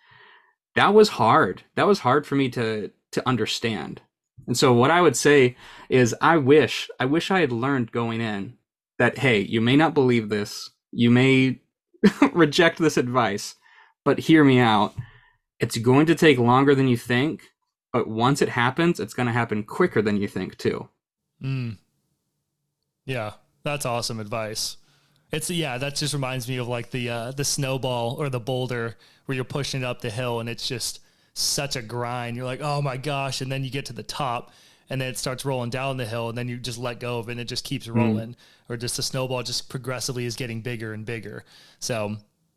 that 0.76 0.94
was 0.94 1.10
hard. 1.10 1.62
That 1.74 1.86
was 1.86 2.00
hard 2.00 2.26
for 2.26 2.36
me 2.36 2.48
to 2.50 2.90
to 3.12 3.28
understand. 3.28 4.02
And 4.46 4.56
so 4.56 4.72
what 4.72 4.90
I 4.90 5.00
would 5.00 5.16
say 5.16 5.56
is 5.88 6.14
I 6.20 6.36
wish 6.36 6.88
I 7.00 7.06
wish 7.06 7.30
I 7.30 7.40
had 7.40 7.50
learned 7.50 7.92
going 7.92 8.20
in 8.20 8.56
that 8.98 9.18
hey, 9.18 9.40
you 9.40 9.60
may 9.60 9.76
not 9.76 9.94
believe 9.94 10.28
this. 10.28 10.70
You 10.92 11.10
may 11.10 11.60
reject 12.32 12.78
this 12.78 12.96
advice, 12.96 13.56
but 14.04 14.20
hear 14.20 14.44
me 14.44 14.60
out. 14.60 14.94
It's 15.58 15.78
going 15.78 16.06
to 16.06 16.14
take 16.14 16.38
longer 16.38 16.74
than 16.74 16.86
you 16.86 16.96
think, 16.96 17.42
but 17.92 18.08
once 18.08 18.42
it 18.42 18.50
happens, 18.50 19.00
it's 19.00 19.14
going 19.14 19.26
to 19.26 19.32
happen 19.32 19.64
quicker 19.64 20.02
than 20.02 20.18
you 20.18 20.28
think 20.28 20.58
too. 20.58 20.88
Mm. 21.42 21.78
Yeah, 23.06 23.32
that's 23.62 23.86
awesome 23.86 24.20
advice. 24.20 24.76
It's 25.32 25.50
yeah, 25.50 25.78
that 25.78 25.96
just 25.96 26.14
reminds 26.14 26.48
me 26.48 26.56
of 26.58 26.68
like 26.68 26.90
the 26.90 27.10
uh, 27.10 27.30
the 27.32 27.44
snowball 27.44 28.16
or 28.18 28.28
the 28.28 28.40
boulder 28.40 28.96
where 29.26 29.34
you're 29.34 29.44
pushing 29.44 29.82
it 29.82 29.84
up 29.84 30.00
the 30.00 30.10
hill 30.10 30.40
and 30.40 30.48
it's 30.48 30.66
just 30.66 31.00
such 31.34 31.76
a 31.76 31.82
grind. 31.82 32.36
You're 32.36 32.46
like, 32.46 32.60
oh 32.62 32.80
my 32.80 32.96
gosh. 32.96 33.40
And 33.40 33.52
then 33.52 33.62
you 33.62 33.70
get 33.70 33.86
to 33.86 33.92
the 33.92 34.02
top 34.02 34.52
and 34.88 35.00
then 35.00 35.08
it 35.08 35.18
starts 35.18 35.44
rolling 35.44 35.70
down 35.70 35.96
the 35.96 36.06
hill 36.06 36.28
and 36.28 36.38
then 36.38 36.48
you 36.48 36.56
just 36.56 36.78
let 36.78 37.00
go 37.00 37.18
of 37.18 37.28
it 37.28 37.32
and 37.32 37.40
it 37.40 37.46
just 37.46 37.64
keeps 37.64 37.88
rolling 37.88 38.30
mm. 38.30 38.36
or 38.68 38.76
just 38.76 38.96
the 38.96 39.02
snowball 39.02 39.42
just 39.42 39.68
progressively 39.68 40.24
is 40.24 40.36
getting 40.36 40.60
bigger 40.60 40.92
and 40.92 41.04
bigger. 41.04 41.44
So 41.80 42.16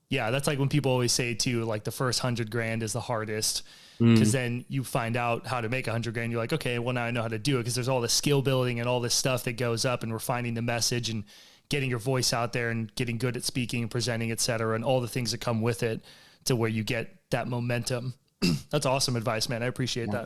yeah, 0.09 0.31
that's 0.31 0.47
like 0.47 0.59
when 0.59 0.69
people 0.69 0.91
always 0.91 1.11
say 1.11 1.33
too, 1.33 1.65
like 1.65 1.83
the 1.83 1.91
first 1.91 2.19
hundred 2.19 2.49
grand 2.51 2.83
is 2.83 2.93
the 2.93 3.01
hardest 3.01 3.63
because 3.99 4.29
mm. 4.29 4.31
then 4.31 4.65
you 4.69 4.83
find 4.83 5.17
out 5.17 5.45
how 5.45 5.59
to 5.59 5.67
make 5.67 5.87
a 5.87 5.91
hundred 5.91 6.13
grand. 6.13 6.31
You're 6.31 6.39
like, 6.39 6.53
okay, 6.53 6.79
well 6.79 6.93
now 6.93 7.03
I 7.03 7.11
know 7.11 7.21
how 7.21 7.27
to 7.27 7.39
do 7.39 7.57
it 7.57 7.61
because 7.61 7.75
there's 7.75 7.89
all 7.89 8.01
the 8.01 8.09
skill 8.09 8.41
building 8.41 8.79
and 8.79 8.87
all 8.87 9.01
this 9.01 9.13
stuff 9.13 9.43
that 9.43 9.57
goes 9.57 9.83
up 9.83 10.03
and 10.03 10.13
refining 10.13 10.53
the 10.53 10.61
message 10.61 11.09
and 11.09 11.25
getting 11.69 11.89
your 11.89 11.99
voice 11.99 12.33
out 12.33 12.53
there 12.53 12.69
and 12.69 12.93
getting 12.95 13.17
good 13.17 13.37
at 13.37 13.43
speaking 13.43 13.83
and 13.83 13.91
presenting, 13.91 14.31
et 14.31 14.39
cetera, 14.39 14.75
and 14.75 14.83
all 14.83 15.01
the 15.01 15.07
things 15.07 15.31
that 15.31 15.39
come 15.39 15.61
with 15.61 15.83
it 15.83 16.01
to 16.45 16.55
where 16.55 16.69
you 16.69 16.83
get 16.83 17.15
that 17.29 17.47
momentum. 17.47 18.13
That's 18.71 18.85
awesome 18.85 19.15
advice, 19.15 19.49
man. 19.49 19.63
I 19.63 19.67
appreciate 19.67 20.09
yeah. 20.11 20.25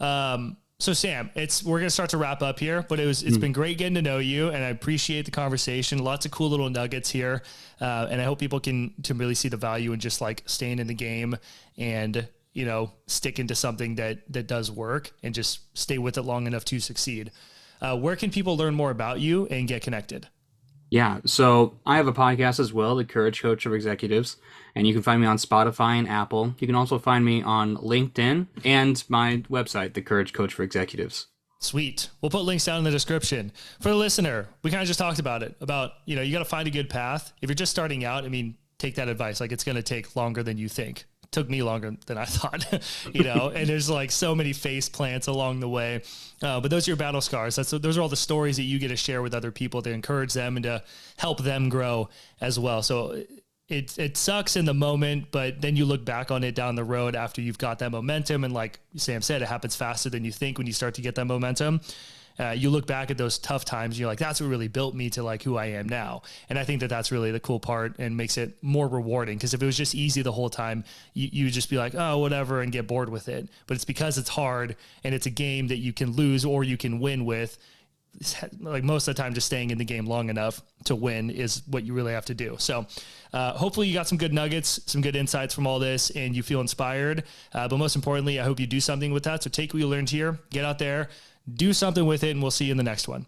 that. 0.00 0.04
Um, 0.04 0.56
so 0.80 0.92
Sam, 0.92 1.30
it's 1.34 1.62
we're 1.62 1.78
gonna 1.78 1.90
start 1.90 2.10
to 2.10 2.18
wrap 2.18 2.42
up 2.42 2.58
here, 2.58 2.84
but 2.88 2.98
it 2.98 3.06
was 3.06 3.22
it's 3.22 3.36
mm. 3.36 3.42
been 3.42 3.52
great 3.52 3.78
getting 3.78 3.94
to 3.94 4.02
know 4.02 4.18
you, 4.18 4.48
and 4.48 4.62
I 4.62 4.68
appreciate 4.68 5.24
the 5.24 5.30
conversation. 5.30 5.98
Lots 5.98 6.26
of 6.26 6.32
cool 6.32 6.50
little 6.50 6.68
nuggets 6.68 7.10
here, 7.10 7.42
uh, 7.80 8.08
and 8.10 8.20
I 8.20 8.24
hope 8.24 8.40
people 8.40 8.60
can 8.60 8.92
to 9.04 9.14
really 9.14 9.34
see 9.34 9.48
the 9.48 9.56
value 9.56 9.92
in 9.92 10.00
just 10.00 10.20
like 10.20 10.42
staying 10.46 10.80
in 10.80 10.86
the 10.86 10.94
game 10.94 11.36
and 11.78 12.26
you 12.52 12.64
know 12.66 12.90
sticking 13.06 13.46
to 13.46 13.54
something 13.54 13.94
that 13.96 14.30
that 14.32 14.48
does 14.48 14.70
work 14.70 15.12
and 15.22 15.32
just 15.32 15.60
stay 15.78 15.98
with 15.98 16.18
it 16.18 16.22
long 16.22 16.46
enough 16.46 16.64
to 16.66 16.80
succeed. 16.80 17.30
Uh, 17.84 17.94
where 17.94 18.16
can 18.16 18.30
people 18.30 18.56
learn 18.56 18.74
more 18.74 18.90
about 18.90 19.20
you 19.20 19.46
and 19.48 19.68
get 19.68 19.82
connected? 19.82 20.26
Yeah, 20.88 21.20
so 21.26 21.78
I 21.84 21.98
have 21.98 22.06
a 22.06 22.14
podcast 22.14 22.58
as 22.58 22.72
well, 22.72 22.96
The 22.96 23.04
Courage 23.04 23.42
Coach 23.42 23.66
of 23.66 23.74
Executives, 23.74 24.38
and 24.74 24.86
you 24.86 24.94
can 24.94 25.02
find 25.02 25.20
me 25.20 25.26
on 25.26 25.36
Spotify 25.36 25.98
and 25.98 26.08
Apple. 26.08 26.54
You 26.60 26.66
can 26.66 26.76
also 26.76 26.98
find 26.98 27.22
me 27.26 27.42
on 27.42 27.76
LinkedIn 27.76 28.46
and 28.64 29.04
my 29.10 29.42
website, 29.50 29.92
The 29.92 30.00
Courage 30.00 30.32
Coach 30.32 30.54
for 30.54 30.62
Executives. 30.62 31.26
Sweet. 31.60 32.08
We'll 32.22 32.30
put 32.30 32.44
links 32.44 32.64
down 32.64 32.78
in 32.78 32.84
the 32.84 32.90
description. 32.90 33.52
For 33.80 33.90
the 33.90 33.96
listener, 33.96 34.48
we 34.62 34.70
kind 34.70 34.80
of 34.80 34.88
just 34.88 34.98
talked 34.98 35.18
about 35.18 35.42
it 35.42 35.54
about, 35.60 35.92
you 36.06 36.16
know, 36.16 36.22
you 36.22 36.32
got 36.32 36.38
to 36.38 36.46
find 36.46 36.66
a 36.66 36.70
good 36.70 36.88
path. 36.88 37.34
If 37.42 37.50
you're 37.50 37.54
just 37.54 37.72
starting 37.72 38.02
out, 38.02 38.24
I 38.24 38.28
mean, 38.30 38.56
take 38.78 38.94
that 38.94 39.10
advice. 39.10 39.40
Like 39.40 39.52
it's 39.52 39.64
going 39.64 39.76
to 39.76 39.82
take 39.82 40.16
longer 40.16 40.42
than 40.42 40.56
you 40.56 40.70
think 40.70 41.04
took 41.34 41.50
me 41.50 41.62
longer 41.62 41.94
than 42.06 42.16
I 42.16 42.24
thought, 42.24 42.64
you 43.12 43.24
know, 43.24 43.50
and 43.54 43.68
there's 43.68 43.90
like 43.90 44.10
so 44.10 44.34
many 44.34 44.52
face 44.52 44.88
plants 44.88 45.26
along 45.26 45.60
the 45.60 45.68
way. 45.68 46.02
Uh, 46.40 46.60
but 46.60 46.70
those 46.70 46.86
are 46.86 46.92
your 46.92 46.96
battle 46.96 47.20
scars. 47.20 47.56
That's 47.56 47.72
those 47.72 47.98
are 47.98 48.00
all 48.00 48.08
the 48.08 48.16
stories 48.16 48.56
that 48.56 48.62
you 48.62 48.78
get 48.78 48.88
to 48.88 48.96
share 48.96 49.20
with 49.20 49.34
other 49.34 49.50
people 49.50 49.82
to 49.82 49.90
encourage 49.90 50.32
them 50.32 50.56
and 50.56 50.62
to 50.62 50.82
help 51.16 51.42
them 51.42 51.68
grow 51.68 52.08
as 52.40 52.58
well. 52.58 52.82
So 52.82 53.24
it 53.68 53.98
it 53.98 54.16
sucks 54.16 54.56
in 54.56 54.64
the 54.64 54.74
moment, 54.74 55.26
but 55.32 55.60
then 55.60 55.74
you 55.76 55.84
look 55.84 56.04
back 56.04 56.30
on 56.30 56.44
it 56.44 56.54
down 56.54 56.76
the 56.76 56.84
road 56.84 57.16
after 57.16 57.40
you've 57.40 57.58
got 57.58 57.80
that 57.80 57.90
momentum, 57.90 58.44
and 58.44 58.54
like 58.54 58.78
Sam 58.96 59.20
said, 59.20 59.42
it 59.42 59.48
happens 59.48 59.74
faster 59.74 60.08
than 60.08 60.24
you 60.24 60.32
think 60.32 60.56
when 60.56 60.66
you 60.66 60.72
start 60.72 60.94
to 60.94 61.02
get 61.02 61.16
that 61.16 61.24
momentum 61.24 61.80
uh, 62.38 62.50
you 62.50 62.70
look 62.70 62.86
back 62.86 63.10
at 63.10 63.18
those 63.18 63.38
tough 63.38 63.64
times, 63.64 63.98
you're 63.98 64.08
like, 64.08 64.18
that's 64.18 64.40
what 64.40 64.48
really 64.48 64.68
built 64.68 64.94
me 64.94 65.10
to 65.10 65.22
like 65.22 65.42
who 65.42 65.56
I 65.56 65.66
am 65.66 65.88
now. 65.88 66.22
And 66.48 66.58
I 66.58 66.64
think 66.64 66.80
that 66.80 66.88
that's 66.88 67.12
really 67.12 67.30
the 67.30 67.40
cool 67.40 67.60
part 67.60 67.96
and 67.98 68.16
makes 68.16 68.36
it 68.36 68.56
more 68.62 68.88
rewarding. 68.88 69.36
Because 69.36 69.54
if 69.54 69.62
it 69.62 69.66
was 69.66 69.76
just 69.76 69.94
easy 69.94 70.22
the 70.22 70.32
whole 70.32 70.50
time, 70.50 70.84
you, 71.12 71.28
you 71.32 71.50
just 71.50 71.70
be 71.70 71.76
like, 71.76 71.94
oh, 71.94 72.18
whatever, 72.18 72.60
and 72.60 72.72
get 72.72 72.86
bored 72.86 73.08
with 73.08 73.28
it. 73.28 73.48
But 73.66 73.74
it's 73.74 73.84
because 73.84 74.18
it's 74.18 74.28
hard 74.28 74.76
and 75.04 75.14
it's 75.14 75.26
a 75.26 75.30
game 75.30 75.68
that 75.68 75.78
you 75.78 75.92
can 75.92 76.12
lose 76.12 76.44
or 76.44 76.64
you 76.64 76.76
can 76.76 77.00
win 77.00 77.24
with 77.24 77.58
like 78.60 78.84
most 78.84 79.08
of 79.08 79.16
the 79.16 79.22
time 79.22 79.34
just 79.34 79.46
staying 79.46 79.70
in 79.70 79.78
the 79.78 79.84
game 79.84 80.06
long 80.06 80.28
enough 80.28 80.62
to 80.84 80.94
win 80.94 81.30
is 81.30 81.62
what 81.66 81.84
you 81.84 81.92
really 81.92 82.12
have 82.12 82.24
to 82.24 82.34
do 82.34 82.56
so 82.58 82.86
uh, 83.32 83.52
hopefully 83.54 83.88
you 83.88 83.94
got 83.94 84.06
some 84.06 84.18
good 84.18 84.32
nuggets 84.32 84.80
some 84.86 85.00
good 85.00 85.16
insights 85.16 85.52
from 85.54 85.66
all 85.66 85.78
this 85.78 86.10
and 86.10 86.36
you 86.36 86.42
feel 86.42 86.60
inspired 86.60 87.24
uh, 87.54 87.66
but 87.66 87.76
most 87.76 87.96
importantly 87.96 88.38
i 88.38 88.44
hope 88.44 88.60
you 88.60 88.66
do 88.66 88.80
something 88.80 89.12
with 89.12 89.24
that 89.24 89.42
so 89.42 89.50
take 89.50 89.72
what 89.72 89.80
you 89.80 89.88
learned 89.88 90.08
here 90.08 90.38
get 90.50 90.64
out 90.64 90.78
there 90.78 91.08
do 91.52 91.72
something 91.72 92.06
with 92.06 92.24
it, 92.24 92.30
and 92.30 92.42
we'll 92.42 92.50
see 92.50 92.66
you 92.66 92.70
in 92.72 92.76
the 92.76 92.82
next 92.82 93.08
one. 93.08 93.26